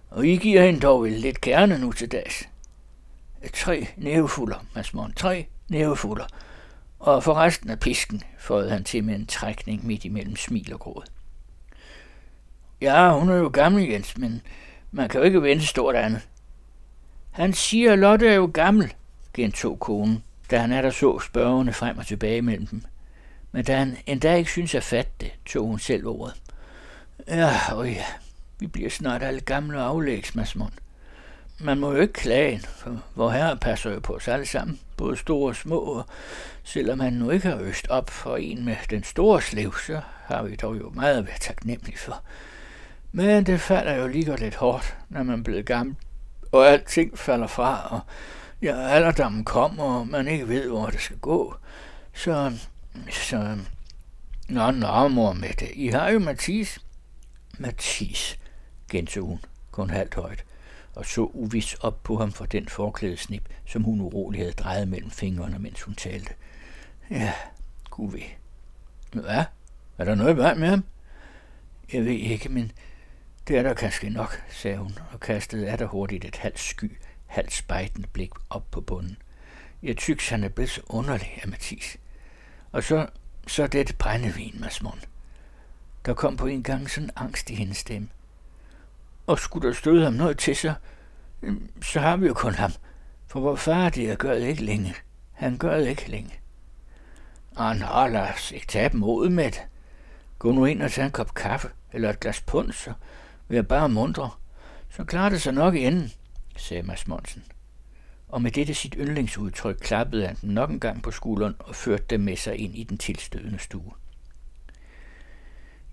Og 0.09 0.27
I 0.27 0.35
giver 0.35 0.65
hende 0.65 0.79
dog 0.79 1.03
vel 1.03 1.11
lidt 1.11 1.41
kerne 1.41 1.77
nu 1.77 1.91
til 1.91 2.11
dags. 2.11 2.49
Tre 3.53 3.87
nævefulder, 3.97 4.65
Mads 4.75 4.93
Mon. 4.93 5.13
Tre 5.13 5.47
nævefulder. 5.69 6.25
Og 6.99 7.23
for 7.23 7.33
resten 7.33 7.69
af 7.69 7.79
pisken, 7.79 8.21
fåede 8.39 8.69
han 8.69 8.83
til 8.83 9.03
med 9.03 9.15
en 9.15 9.25
trækning 9.25 9.85
midt 9.85 10.05
imellem 10.05 10.35
smil 10.35 10.73
og 10.73 10.79
gråd. 10.79 11.03
Ja, 12.81 13.19
hun 13.19 13.29
er 13.29 13.35
jo 13.35 13.49
gammel, 13.53 13.89
Jens, 13.89 14.17
men 14.17 14.41
man 14.93 15.09
kan 15.09 15.19
jo 15.19 15.25
ikke 15.25 15.41
vente 15.41 15.65
stort 15.65 15.95
andet. 15.95 16.21
Han 17.31 17.53
siger, 17.53 17.93
at 17.93 17.99
Lotte 17.99 18.27
er 18.27 18.33
jo 18.33 18.51
gammel, 18.53 18.93
gentog 19.33 19.79
konen, 19.79 20.23
da 20.51 20.57
han 20.57 20.71
er 20.71 20.81
der 20.81 20.89
så 20.89 21.19
spørgende 21.19 21.73
frem 21.73 21.97
og 21.97 22.05
tilbage 22.05 22.41
mellem 22.41 22.67
dem. 22.67 22.83
Men 23.51 23.63
da 23.63 23.77
han 23.77 23.97
endda 24.05 24.35
ikke 24.35 24.51
synes 24.51 24.75
at 24.75 24.83
fatte 24.83 25.11
det, 25.21 25.31
tog 25.45 25.67
hun 25.67 25.79
selv 25.79 26.07
ordet. 26.07 26.35
Ja, 27.27 27.59
og 27.71 27.89
ja, 27.89 28.05
vi 28.59 28.67
bliver 28.67 28.89
snart 28.89 29.23
alle 29.23 29.39
gamle 29.39 29.79
og 29.79 29.87
aflægs, 29.87 30.35
Masmund. 30.35 30.71
Man 31.59 31.79
må 31.79 31.91
jo 31.91 32.01
ikke 32.01 32.13
klage, 32.13 32.59
for 32.59 33.03
hvor 33.13 33.29
herre 33.29 33.57
passer 33.57 33.91
jo 33.91 33.99
på 33.99 34.15
os 34.15 34.27
alle 34.27 34.45
sammen, 34.45 34.79
både 34.97 35.17
store 35.17 35.49
og 35.49 35.55
små, 35.55 35.77
og 35.77 36.05
selvom 36.63 36.99
han 36.99 37.13
nu 37.13 37.29
ikke 37.29 37.47
har 37.47 37.59
øst 37.59 37.87
op 37.87 38.09
for 38.09 38.37
en 38.37 38.65
med 38.65 38.75
den 38.89 39.03
store 39.03 39.41
slev, 39.41 39.73
så 39.77 40.01
har 40.25 40.43
vi 40.43 40.55
dog 40.55 40.79
jo 40.79 40.89
meget 40.89 41.17
at 41.17 41.27
være 41.27 41.39
taknemmelige 41.39 41.97
for. 41.97 42.21
Men 43.15 43.45
det 43.45 43.61
falder 43.61 43.95
jo 43.95 44.07
lige 44.07 44.35
lidt 44.35 44.55
hårdt, 44.55 44.97
når 45.09 45.23
man 45.23 45.43
bliver 45.43 45.61
gammel, 45.61 45.95
og 46.51 46.67
alting 46.67 47.17
falder 47.17 47.47
fra, 47.47 47.87
og 47.89 47.99
ja, 48.61 48.87
alderdommen 48.87 49.45
kommer, 49.45 49.83
og 49.83 50.07
man 50.07 50.27
ikke 50.27 50.47
ved, 50.47 50.67
hvor 50.67 50.85
det 50.85 51.01
skal 51.01 51.17
gå. 51.17 51.55
Så, 52.13 52.57
så, 53.09 53.57
nå, 54.49 54.71
nå, 54.71 55.07
mor 55.07 55.33
med 55.33 55.53
det. 55.59 55.71
I 55.73 55.87
har 55.87 56.09
jo 56.09 56.19
Mathis. 56.19 56.79
Mathis, 57.59 58.39
gentog 58.89 59.27
hun, 59.27 59.39
kun 59.71 59.89
halvt 59.89 60.15
højt, 60.15 60.45
og 60.95 61.05
så 61.05 61.21
uvis 61.21 61.73
op 61.73 62.03
på 62.03 62.17
ham 62.17 62.31
for 62.31 62.45
den 62.45 62.67
forklædesnip, 62.67 63.49
som 63.65 63.83
hun 63.83 64.01
urolig 64.01 64.41
havde 64.41 64.53
drejet 64.53 64.87
mellem 64.87 65.11
fingrene, 65.11 65.59
mens 65.59 65.81
hun 65.81 65.95
talte. 65.95 66.33
Ja, 67.09 67.33
gud 67.89 68.11
ved. 68.11 68.21
Hvad? 69.21 69.43
Er 69.97 70.05
der 70.05 70.15
noget 70.15 70.37
vej 70.37 70.53
med 70.53 70.67
ham? 70.67 70.83
Jeg 71.93 72.05
ved 72.05 72.11
ikke, 72.11 72.49
men 72.49 72.71
det 73.47 73.57
er 73.57 73.63
der 73.63 73.73
kanskje 73.73 74.09
nok, 74.09 74.43
sagde 74.49 74.77
hun, 74.77 74.97
og 75.11 75.19
kastede 75.19 75.69
af 75.69 75.77
der 75.77 75.85
hurtigt 75.85 76.25
et 76.25 76.35
halvt 76.35 76.59
sky, 76.59 76.97
halvt 77.25 77.53
spejtende 77.53 78.07
blik 78.07 78.31
op 78.49 78.71
på 78.71 78.81
bunden. 78.81 79.17
Jeg 79.83 79.97
tyks, 79.97 80.29
han 80.29 80.43
er 80.43 80.49
blevet 80.49 80.69
så 80.69 80.81
underlig 80.85 81.39
af 81.41 81.47
Mathis. 81.47 81.97
Og 82.71 82.83
så, 82.83 83.07
så 83.47 83.67
det 83.67 83.95
brændevin, 83.97 84.55
Masmon. 84.59 85.01
Der 86.05 86.13
kom 86.13 86.37
på 86.37 86.45
en 86.47 86.63
gang 86.63 86.89
sådan 86.89 87.09
angst 87.15 87.49
i 87.49 87.55
hendes 87.55 87.77
stemme. 87.77 88.09
Og 89.27 89.39
skulle 89.39 89.67
der 89.67 89.73
støde 89.73 90.03
ham 90.03 90.13
noget 90.13 90.37
til 90.37 90.55
sig, 90.55 90.75
øhm, 91.41 91.69
så 91.81 91.99
har 91.99 92.17
vi 92.17 92.27
jo 92.27 92.33
kun 92.33 92.53
ham. 92.53 92.71
For 93.27 93.39
hvor 93.39 93.55
far 93.55 93.89
det 93.89 94.17
gør 94.17 94.33
det 94.33 94.47
ikke 94.47 94.63
længe. 94.63 94.95
Han 95.31 95.57
gør 95.57 95.77
det 95.77 95.87
ikke 95.87 96.09
længe. 96.09 96.33
Ah, 97.57 97.77
nå, 97.79 98.07
lad 98.07 98.33
os 98.33 98.51
ikke 98.51 98.67
tage 98.67 98.89
dem 98.89 99.03
ud 99.03 99.29
med 99.29 99.45
det. 99.45 99.61
Gå 100.39 100.51
nu 100.51 100.65
ind 100.65 100.81
og 100.81 100.91
tage 100.91 101.05
en 101.05 101.11
kop 101.11 101.33
kaffe, 101.33 101.69
eller 101.93 102.09
et 102.09 102.19
glas 102.19 102.41
punser, 102.41 102.93
Vær 103.53 103.61
bare 103.61 103.89
mundre. 103.89 104.29
Så 104.89 105.03
klarer 105.03 105.29
det 105.29 105.41
sig 105.41 105.53
nok 105.53 105.75
i 105.75 105.85
enden, 105.85 106.11
sagde 106.57 106.83
Mads 106.83 107.07
Monsen. 107.07 107.43
Og 108.27 108.41
med 108.41 108.51
dette 108.51 108.73
sit 108.73 108.95
yndlingsudtryk 108.97 109.77
klappede 109.81 110.27
han 110.27 110.37
dem 110.41 110.49
nok 110.49 110.69
en 110.69 110.79
gang 110.79 111.03
på 111.03 111.11
skulderen 111.11 111.55
og 111.59 111.75
førte 111.75 112.03
dem 112.09 112.19
med 112.19 112.37
sig 112.37 112.55
ind 112.55 112.75
i 112.75 112.83
den 112.83 112.97
tilstødende 112.97 113.59
stue. 113.59 113.91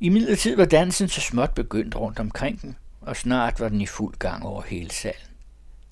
I 0.00 0.08
midlertid 0.08 0.56
var 0.56 0.64
dansen 0.64 1.08
så 1.08 1.20
småt 1.20 1.54
begyndt 1.54 1.96
rundt 1.96 2.18
omkring 2.18 2.62
dem, 2.62 2.74
og 3.00 3.16
snart 3.16 3.60
var 3.60 3.68
den 3.68 3.80
i 3.80 3.86
fuld 3.86 4.14
gang 4.14 4.46
over 4.46 4.62
hele 4.62 4.90
salen. 4.90 5.34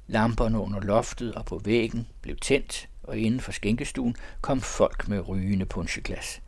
Lamperne 0.07 0.59
under 0.59 0.81
loftet 0.81 1.35
og 1.35 1.44
på 1.44 1.61
væggen 1.64 2.07
blev 2.22 2.37
tændt, 2.37 2.88
og 3.02 3.18
inden 3.18 3.40
for 3.40 3.52
skænkestuen 3.52 4.16
kom 4.40 4.61
folk 4.61 5.09
med 5.09 5.28
rygende 5.28 5.66
puncheglas. 5.66 6.40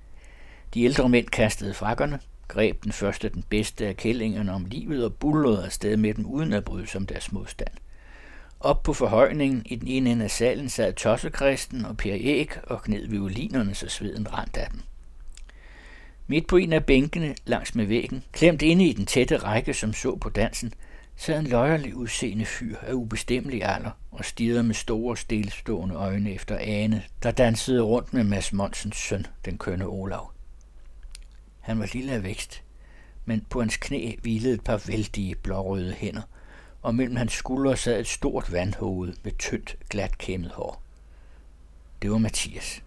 De 0.75 0.83
ældre 0.83 1.09
mænd 1.09 1.27
kastede 1.27 1.75
frakkerne, 1.75 2.21
greb 2.51 2.85
den 2.85 2.93
første 2.93 3.29
den 3.29 3.45
bedste 3.51 3.87
af 3.87 3.97
kællingerne 3.97 4.53
om 4.53 4.65
livet 4.65 5.05
og 5.05 5.15
bullerede 5.15 5.65
afsted 5.65 5.97
med 5.97 6.15
dem 6.15 6.27
uden 6.27 6.53
at 6.53 6.65
bryde 6.65 6.87
som 6.87 7.07
deres 7.07 7.33
modstand. 7.33 7.71
Op 8.61 8.83
på 8.83 8.93
forhøjningen 8.93 9.63
i 9.67 9.77
den 9.77 9.89
ene 9.89 10.11
ende 10.11 10.25
af 10.25 10.31
salen 10.31 10.69
sad 10.69 10.93
Tossekristen 10.93 11.85
og 11.85 11.97
Per 11.97 12.17
Æg 12.21 12.51
og 12.63 12.83
kned 12.83 13.09
violinerne, 13.09 13.75
så 13.75 13.89
sveden 13.89 14.33
rent 14.33 14.57
af 14.57 14.69
dem. 14.71 14.81
Midt 16.27 16.47
på 16.47 16.57
en 16.57 16.73
af 16.73 16.85
bænkene 16.85 17.35
langs 17.47 17.75
med 17.75 17.87
væggen, 17.87 18.25
klemt 18.33 18.63
inde 18.63 18.85
i 18.85 18.93
den 18.93 19.07
tætte 19.07 19.37
række, 19.37 19.75
som 19.75 19.93
så 19.93 20.17
på 20.17 20.29
dansen, 20.29 20.75
sad 21.17 21.39
en 21.39 21.47
løjerlig 21.47 21.97
udseende 21.97 22.45
fyr 22.45 22.77
af 22.83 22.93
ubestemmelig 22.93 23.65
alder 23.65 23.91
og 24.11 24.25
stirrede 24.25 24.63
med 24.63 24.75
store, 24.75 25.17
stillestående 25.17 25.95
øjne 25.95 26.33
efter 26.35 26.59
Ane, 26.59 27.03
der 27.23 27.31
dansede 27.31 27.83
rundt 27.83 28.15
med 28.15 28.25
Mads 28.25 28.53
Monsens 28.53 28.97
søn, 28.97 29.27
den 29.45 29.59
kønne 29.59 29.87
Olav. 29.87 30.31
Han 31.61 31.79
var 31.79 31.91
lille 31.93 32.13
af 32.13 32.23
vækst, 32.23 32.63
men 33.25 33.47
på 33.51 33.61
hans 33.61 33.77
knæ 33.77 34.17
hvilede 34.23 34.55
et 34.55 34.65
par 34.65 34.83
vældige 34.87 35.35
blårøde 35.35 35.93
hænder, 35.93 36.23
og 36.83 36.95
mellem 36.95 37.17
hans 37.17 37.33
skuldre 37.33 37.77
sad 37.77 38.01
et 38.01 38.07
stort 38.07 38.53
vandhoved 38.53 39.15
med 39.23 39.33
tyndt, 39.39 39.77
glat 39.91 40.19
kæmmet 40.19 40.51
hår. 40.51 40.83
Det 42.03 42.11
var 42.11 42.19
Mathias. 42.19 42.83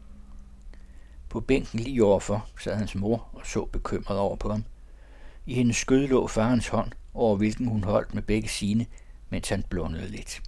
På 1.30 1.40
bænken 1.40 1.80
lige 1.80 2.04
overfor 2.04 2.48
sad 2.60 2.76
hans 2.76 2.96
mor 2.96 3.30
og 3.34 3.42
så 3.46 3.66
bekymret 3.66 4.18
over 4.18 4.36
på 4.36 4.50
ham. 4.50 4.64
I 5.46 5.54
hendes 5.54 5.78
skød 5.78 6.08
lå 6.08 6.28
farens 6.28 6.68
hånd, 6.68 6.92
over 7.14 7.36
hvilken 7.36 7.68
hun 7.68 7.84
holdt 7.84 8.14
med 8.14 8.22
begge 8.22 8.50
sine, 8.50 8.86
mens 9.30 9.50
han 9.50 9.64
blundede 9.70 10.08
lidt. 10.08 10.42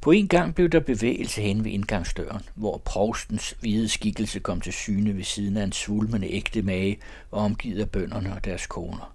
På 0.00 0.10
en 0.10 0.28
gang 0.28 0.54
blev 0.54 0.68
der 0.68 0.80
bevægelse 0.80 1.42
hen 1.42 1.64
ved 1.64 1.70
indgangsdøren, 1.70 2.42
hvor 2.54 2.78
provstens 2.78 3.54
hvide 3.60 3.88
skikkelse 3.88 4.40
kom 4.40 4.60
til 4.60 4.72
syne 4.72 5.16
ved 5.16 5.24
siden 5.24 5.56
af 5.56 5.64
en 5.64 5.72
svulmende 5.72 6.28
ægte 6.30 6.62
mage 6.62 6.98
og 7.30 7.42
omgivet 7.42 7.80
af 7.80 7.90
bønderne 7.90 8.34
og 8.34 8.44
deres 8.44 8.66
koner. 8.66 9.14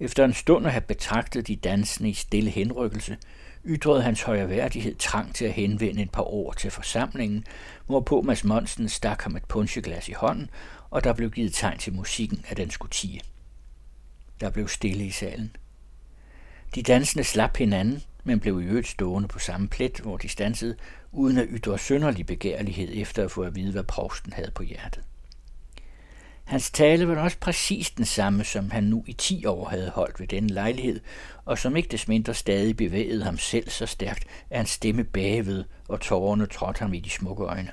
Efter 0.00 0.24
en 0.24 0.32
stund 0.32 0.66
at 0.66 0.72
have 0.72 0.80
betragtet 0.80 1.48
de 1.48 1.56
dansende 1.56 2.10
i 2.10 2.14
stille 2.14 2.50
henrykkelse, 2.50 3.16
ytrede 3.64 4.02
hans 4.02 4.22
højreværdighed 4.22 4.96
trang 4.96 5.34
til 5.34 5.44
at 5.44 5.52
henvende 5.52 6.02
et 6.02 6.10
par 6.10 6.34
ord 6.34 6.56
til 6.56 6.70
forsamlingen, 6.70 7.44
hvorpå 7.86 8.22
Mads 8.22 8.44
Monsen 8.44 8.88
stak 8.88 9.22
ham 9.22 9.36
et 9.36 9.44
puncheglas 9.44 10.08
i 10.08 10.12
hånden, 10.12 10.50
og 10.90 11.04
der 11.04 11.12
blev 11.12 11.30
givet 11.30 11.54
tegn 11.54 11.78
til 11.78 11.92
musikken, 11.92 12.44
at 12.48 12.56
den 12.56 12.70
skulle 12.70 12.90
tige. 12.90 13.20
Der 14.40 14.50
blev 14.50 14.68
stille 14.68 15.04
i 15.06 15.10
salen. 15.10 15.56
De 16.74 16.82
dansende 16.82 17.24
slap 17.24 17.56
hinanden, 17.56 18.02
men 18.28 18.40
blev 18.40 18.62
i 18.62 18.64
øvrigt 18.64 18.88
stående 18.88 19.28
på 19.28 19.38
samme 19.38 19.68
plet, 19.68 20.00
hvor 20.02 20.16
de 20.16 20.28
stansede, 20.28 20.76
uden 21.12 21.38
at 21.38 21.46
ytre 21.50 21.78
sønderlig 21.78 22.26
begærlighed 22.26 22.88
efter 22.92 23.24
at 23.24 23.30
få 23.30 23.42
at 23.42 23.56
vide, 23.56 23.72
hvad 23.72 23.82
provsten 23.82 24.32
havde 24.32 24.50
på 24.50 24.62
hjertet. 24.62 25.00
Hans 26.44 26.70
tale 26.70 27.08
var 27.08 27.16
også 27.16 27.36
præcis 27.40 27.90
den 27.90 28.04
samme, 28.04 28.44
som 28.44 28.70
han 28.70 28.84
nu 28.84 29.04
i 29.06 29.12
ti 29.12 29.46
år 29.46 29.68
havde 29.68 29.90
holdt 29.90 30.20
ved 30.20 30.26
denne 30.26 30.48
lejlighed, 30.48 31.00
og 31.44 31.58
som 31.58 31.76
ikke 31.76 31.88
desmindre 31.88 32.34
stadig 32.34 32.76
bevægede 32.76 33.24
ham 33.24 33.38
selv 33.38 33.70
så 33.70 33.86
stærkt, 33.86 34.24
at 34.50 34.56
hans 34.56 34.70
stemme 34.70 35.04
bagved, 35.04 35.64
og 35.88 36.00
tårerne 36.00 36.46
trådte 36.46 36.80
ham 36.80 36.94
i 36.94 37.00
de 37.00 37.10
smukke 37.10 37.44
øjne. 37.44 37.70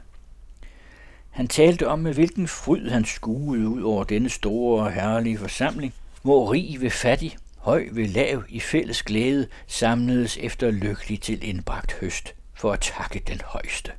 Han 1.30 1.48
talte 1.48 1.88
om, 1.88 2.00
med 2.00 2.13
hvilken 2.13 2.48
fryd 2.48 2.89
han 2.89 3.06
skuede 3.06 3.68
ud 3.68 3.82
over 3.82 4.04
denne 4.04 4.30
store 4.30 4.84
og 4.84 4.91
herlige 4.91 5.38
forsamling, 5.38 5.94
hvor 6.22 6.52
rig 6.52 6.82
ved 6.82 6.89
fattig, 6.89 7.38
høj 7.65 7.88
ved 7.91 8.08
lav 8.08 8.43
i 8.49 8.60
fælles 8.60 9.04
glæde 9.04 9.47
samledes 9.67 10.38
efter 10.38 10.71
lykkelig 10.71 11.21
til 11.21 11.49
indbragt 11.49 11.93
høst 11.93 12.36
for 12.54 12.71
at 12.71 12.80
takke 12.80 13.21
den 13.28 13.41
højeste. 13.45 13.91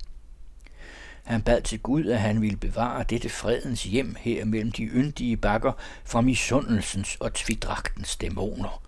Han 1.24 1.42
bad 1.42 1.62
til 1.62 1.80
Gud, 1.80 2.04
at 2.04 2.20
han 2.20 2.40
ville 2.40 2.56
bevare 2.56 3.04
dette 3.10 3.28
fredens 3.28 3.82
hjem 3.82 4.16
her 4.18 4.44
mellem 4.44 4.72
de 4.72 4.84
yndige 4.84 5.36
bakker 5.36 5.72
fra 6.04 6.20
misundelsens 6.20 7.16
og 7.20 7.34
tvidragtens 7.34 8.16
dæmoner, 8.16 8.82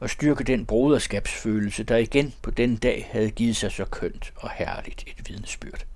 og 0.00 0.10
styrke 0.10 0.44
den 0.44 0.66
broderskabsfølelse, 0.66 1.84
der 1.84 1.96
igen 1.96 2.34
på 2.42 2.50
den 2.50 2.76
dag 2.76 3.08
havde 3.12 3.30
givet 3.30 3.56
sig 3.56 3.72
så 3.72 3.84
kønt 3.84 4.32
og 4.36 4.50
herligt 4.50 5.04
et 5.06 5.28
vidnesbyrd. 5.28 5.86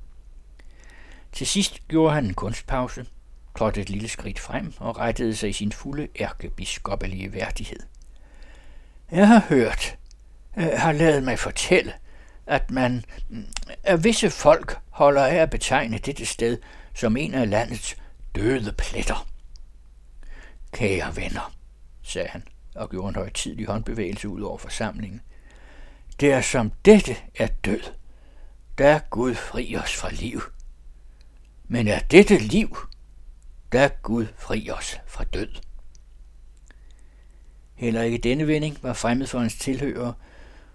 Til 1.33 1.46
sidst 1.46 1.88
gjorde 1.88 2.14
han 2.14 2.25
en 2.25 2.35
kunstpause, 2.35 3.07
trådte 3.59 3.81
et 3.81 3.90
lille 3.90 4.09
skridt 4.09 4.38
frem 4.38 4.73
og 4.79 4.99
rettede 4.99 5.37
sig 5.37 5.49
i 5.49 5.53
sin 5.53 5.73
fulde 5.73 6.09
ærkebiskoppelige 6.20 7.33
værdighed. 7.33 7.81
Jeg 9.12 9.29
har 9.29 9.40
hørt, 9.49 9.99
øh, 10.57 10.68
har 10.77 10.92
lavet 10.92 11.23
mig 11.23 11.38
fortælle, 11.38 11.92
at 12.46 12.70
man 12.70 13.05
af 13.85 14.05
visse 14.05 14.31
folk 14.31 14.79
holder 14.90 15.27
af 15.27 15.35
at 15.35 15.51
betegne 15.51 15.99
dette 15.99 16.27
sted 16.27 16.59
som 16.94 17.16
en 17.16 17.35
af 17.35 17.51
landets 17.51 17.96
døde 18.35 18.73
pletter. 18.73 19.27
Kære 20.73 21.16
venner, 21.16 21.55
sagde 22.03 22.29
han 22.29 22.42
og 22.75 22.90
gjorde 22.90 23.09
en 23.09 23.14
højtidlig 23.14 23.66
håndbevægelse 23.66 24.29
ud 24.29 24.40
over 24.40 24.59
forsamlingen. 24.59 25.20
Det 26.20 26.33
er 26.33 26.40
som 26.40 26.73
dette 26.85 27.16
er 27.35 27.46
død. 27.46 27.81
Der 28.79 28.99
Gud 29.11 29.35
fri 29.35 29.77
os 29.77 29.96
fra 29.96 30.11
liv. 30.11 30.42
Men 31.68 31.88
er 31.88 31.99
dette 31.99 32.38
liv? 32.38 32.77
Der 33.73 33.88
Gud 33.88 34.27
fri 34.38 34.70
os 34.70 35.01
fra 35.07 35.25
død. 35.25 35.49
Heller 37.81 38.03
ikke 38.03 38.19
denne 38.19 38.47
vending 38.47 38.79
var 38.83 38.93
fremmed 38.93 39.27
for 39.27 39.38
hans 39.38 39.55
tilhører, 39.55 40.12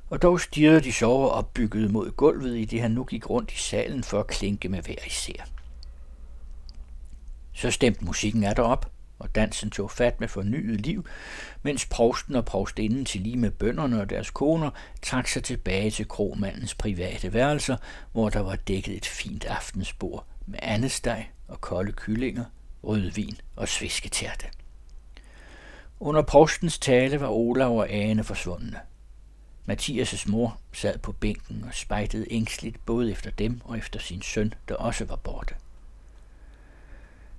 og 0.09 0.21
dog 0.21 0.41
stirrede 0.41 0.81
de 0.81 0.93
sover 0.93 1.27
opbygget 1.29 1.91
mod 1.91 2.11
gulvet, 2.11 2.57
i 2.57 2.65
det 2.65 2.81
han 2.81 2.91
nu 2.91 3.03
gik 3.03 3.29
rundt 3.29 3.51
i 3.51 3.57
salen 3.57 4.03
for 4.03 4.19
at 4.19 4.27
klinke 4.27 4.69
med 4.69 4.81
hver 4.81 4.95
især. 5.07 5.47
Så 7.53 7.71
stemte 7.71 8.05
musikken 8.05 8.43
af 8.43 8.55
derop, 8.55 8.91
og 9.19 9.35
dansen 9.35 9.69
tog 9.69 9.91
fat 9.91 10.19
med 10.19 10.27
fornyet 10.27 10.81
liv, 10.81 11.05
mens 11.63 11.85
provsten 11.85 12.35
og 12.35 12.45
provstinden 12.45 13.05
til 13.05 13.21
lige 13.21 13.37
med 13.37 13.51
bønderne 13.51 14.01
og 14.01 14.09
deres 14.09 14.31
koner 14.31 14.69
trak 15.01 15.27
sig 15.27 15.43
tilbage 15.43 15.91
til 15.91 16.07
kromandens 16.07 16.75
private 16.75 17.33
værelser, 17.33 17.77
hvor 18.11 18.29
der 18.29 18.39
var 18.39 18.55
dækket 18.55 18.97
et 18.97 19.05
fint 19.05 19.45
aftensbord 19.45 20.25
med 20.45 20.59
andesteg 20.61 21.29
og 21.47 21.61
kolde 21.61 21.91
kyllinger, 21.91 22.45
rødvin 22.83 23.37
og 23.55 23.67
svisketærte. 23.67 24.47
Under 25.99 26.21
provstens 26.21 26.79
tale 26.79 27.21
var 27.21 27.29
Olav 27.29 27.77
og 27.77 27.89
Ane 27.89 28.23
forsvundne. 28.23 28.79
Mathias' 29.69 30.31
mor 30.31 30.57
sad 30.73 30.97
på 30.97 31.11
bænken 31.11 31.63
og 31.67 31.73
spejtede 31.73 32.25
ængstligt 32.29 32.85
både 32.85 33.11
efter 33.11 33.31
dem 33.31 33.61
og 33.63 33.77
efter 33.77 33.99
sin 33.99 34.21
søn, 34.21 34.53
der 34.67 34.75
også 34.75 35.05
var 35.05 35.15
borte. 35.15 35.55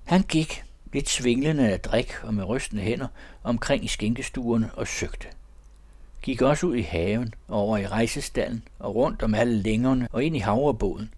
Han 0.04 0.22
gik, 0.22 0.64
lidt 0.92 1.08
svinglende 1.08 1.72
af 1.72 1.80
drik 1.80 2.24
og 2.24 2.34
med 2.34 2.44
rystende 2.44 2.82
hænder, 2.82 3.08
omkring 3.42 3.84
i 3.84 3.88
skænkestuerne 3.88 4.70
og 4.74 4.88
søgte. 4.88 5.28
Gik 6.22 6.42
også 6.42 6.66
ud 6.66 6.76
i 6.76 6.82
haven, 6.82 7.34
over 7.48 7.78
i 7.78 7.86
rejsestallen 7.86 8.68
og 8.78 8.94
rundt 8.94 9.22
om 9.22 9.34
alle 9.34 9.62
længerne 9.62 10.08
og 10.12 10.24
ind 10.24 10.36
i 10.36 10.38
havrebåden. 10.38 11.14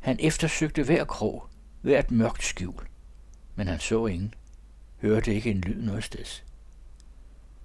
Han 0.00 0.16
eftersøgte 0.20 0.82
hver 0.82 1.04
krog, 1.04 1.46
hvert 1.80 2.10
mørkt 2.10 2.44
skjul, 2.44 2.82
men 3.54 3.68
han 3.68 3.80
så 3.80 4.06
ingen, 4.06 4.34
hørte 5.00 5.34
ikke 5.34 5.50
en 5.50 5.60
lyd 5.60 5.82
noget 5.82 6.04
sted. 6.04 6.42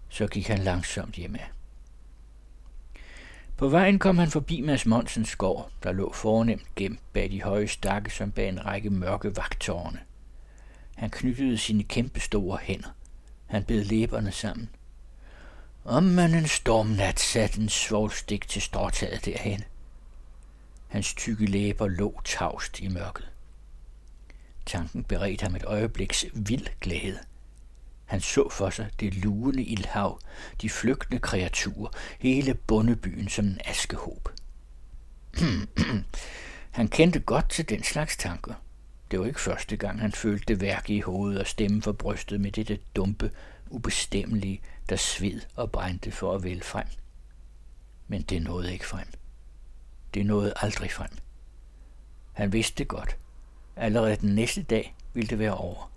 Så 0.10 0.28
gik 0.28 0.48
han 0.48 0.60
langsomt 0.60 1.16
hjemme. 1.16 1.40
På 3.58 3.70
vejen 3.70 4.00
kom 4.00 4.18
han 4.18 4.32
forbi 4.32 4.62
Mads 4.62 4.86
Monsens 4.86 5.36
gård, 5.36 5.72
der 5.84 5.92
lå 5.92 6.14
fornemt 6.14 6.76
gemt 6.76 7.00
bag 7.14 7.32
de 7.32 7.44
høje 7.44 7.68
stakke 7.68 8.10
som 8.10 8.32
bag 8.32 8.50
en 8.50 8.66
række 8.66 8.90
mørke 8.90 9.36
vagtårne. 9.36 10.00
Han 10.96 11.10
knyttede 11.10 11.58
sine 11.58 11.84
kæmpe 11.84 12.20
store 12.20 12.58
hænder. 12.62 12.90
Han 13.46 13.64
bed 13.64 13.84
læberne 13.84 14.32
sammen. 14.32 14.70
Om 15.86 16.04
man 16.04 16.34
en 16.34 16.48
stormnat 16.48 17.20
satte 17.20 17.62
en 17.62 17.70
svovlstik 17.70 18.48
til 18.48 18.62
stråtaget 18.62 19.26
derhen. 19.26 19.64
Hans 20.88 21.14
tykke 21.14 21.46
læber 21.46 21.88
lå 21.88 22.22
tavst 22.26 22.80
i 22.80 22.88
mørket. 22.88 23.31
Tanken 24.66 25.04
beredte 25.04 25.44
ham 25.44 25.56
et 25.56 25.64
øjebliks 25.64 26.26
vild 26.34 26.68
glæde. 26.82 27.20
Han 28.06 28.22
så 28.22 28.50
for 28.50 28.70
sig 28.70 28.90
det 29.00 29.16
lugende 29.16 29.64
ildhav, 29.64 30.20
de 30.62 30.70
flygtende 30.70 31.20
kreaturer, 31.20 31.92
hele 32.20 32.54
bundebyen 32.54 33.30
som 33.30 33.46
en 33.46 33.60
askehob. 33.66 34.30
han 36.72 36.88
kendte 36.88 37.20
godt 37.20 37.50
til 37.50 37.70
den 37.70 37.84
slags 37.84 38.18
tanker. 38.18 38.54
Det 39.12 39.20
var 39.20 39.26
ikke 39.26 39.42
første 39.42 39.78
gang, 39.78 40.02
han 40.02 40.12
følte 40.12 40.46
det 40.48 40.62
værk 40.62 40.90
i 40.90 41.00
hovedet 41.00 41.40
og 41.40 41.48
stemme 41.48 41.82
for 41.82 41.92
brystet 41.92 42.42
med 42.42 42.52
dette 42.52 42.80
dumpe, 42.96 43.32
ubestemmelige, 43.70 44.62
der 44.90 44.96
sved 44.96 45.42
og 45.56 45.72
brændte 45.72 46.12
for 46.12 46.36
at 46.36 46.44
vælge 46.44 46.64
frem. 46.64 46.88
Men 48.08 48.22
det 48.22 48.42
nåede 48.42 48.74
ikke 48.74 48.88
frem. 48.88 49.08
Det 50.14 50.26
nåede 50.26 50.54
aldrig 50.56 50.92
frem. 50.92 51.12
Han 52.34 52.54
vidste 52.54 52.86
godt. 52.86 53.18
Allerede 53.76 54.16
den 54.16 54.36
næste 54.36 54.64
dag 54.64 54.96
ville 55.14 55.30
det 55.30 55.40
være 55.40 55.56
over. 55.58 55.92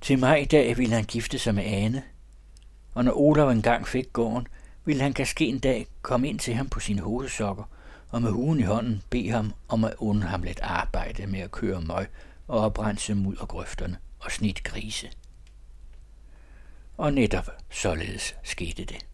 Til 0.00 0.18
maj 0.18 0.46
dag 0.50 0.78
ville 0.78 0.94
han 0.94 1.04
gifte 1.04 1.38
sig 1.38 1.54
med 1.54 1.64
Ane, 1.64 2.02
og 2.94 3.04
når 3.04 3.12
Olav 3.12 3.48
engang 3.48 3.88
fik 3.88 4.12
gården, 4.12 4.46
ville 4.84 5.02
han 5.02 5.12
kaske 5.12 5.46
en 5.46 5.58
dag 5.58 5.86
komme 6.02 6.28
ind 6.28 6.38
til 6.38 6.54
ham 6.54 6.68
på 6.68 6.80
sine 6.80 7.00
hovedsokker 7.00 7.64
og 8.08 8.22
med 8.22 8.30
huen 8.30 8.60
i 8.60 8.62
hånden 8.62 9.02
bede 9.10 9.30
ham 9.30 9.52
om 9.68 9.84
at 9.84 9.94
unde 9.98 10.22
ham 10.22 10.42
lidt 10.42 10.60
arbejde 10.60 11.26
med 11.26 11.40
at 11.40 11.50
køre 11.50 11.80
møg 11.80 12.06
og 12.48 12.60
oprense 12.60 13.14
muddergrøfterne 13.14 13.98
og 14.18 14.32
snit 14.32 14.64
grise. 14.64 15.08
Og 16.96 17.12
netop 17.12 17.50
således 17.70 18.36
skete 18.42 18.84
det. 18.84 19.06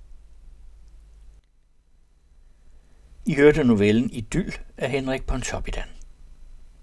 I 3.26 3.34
hørte 3.34 3.64
novellen 3.64 4.10
Idyll 4.10 4.54
af 4.76 4.90
Henrik 4.90 5.26
Pontoppidan. 5.26 5.88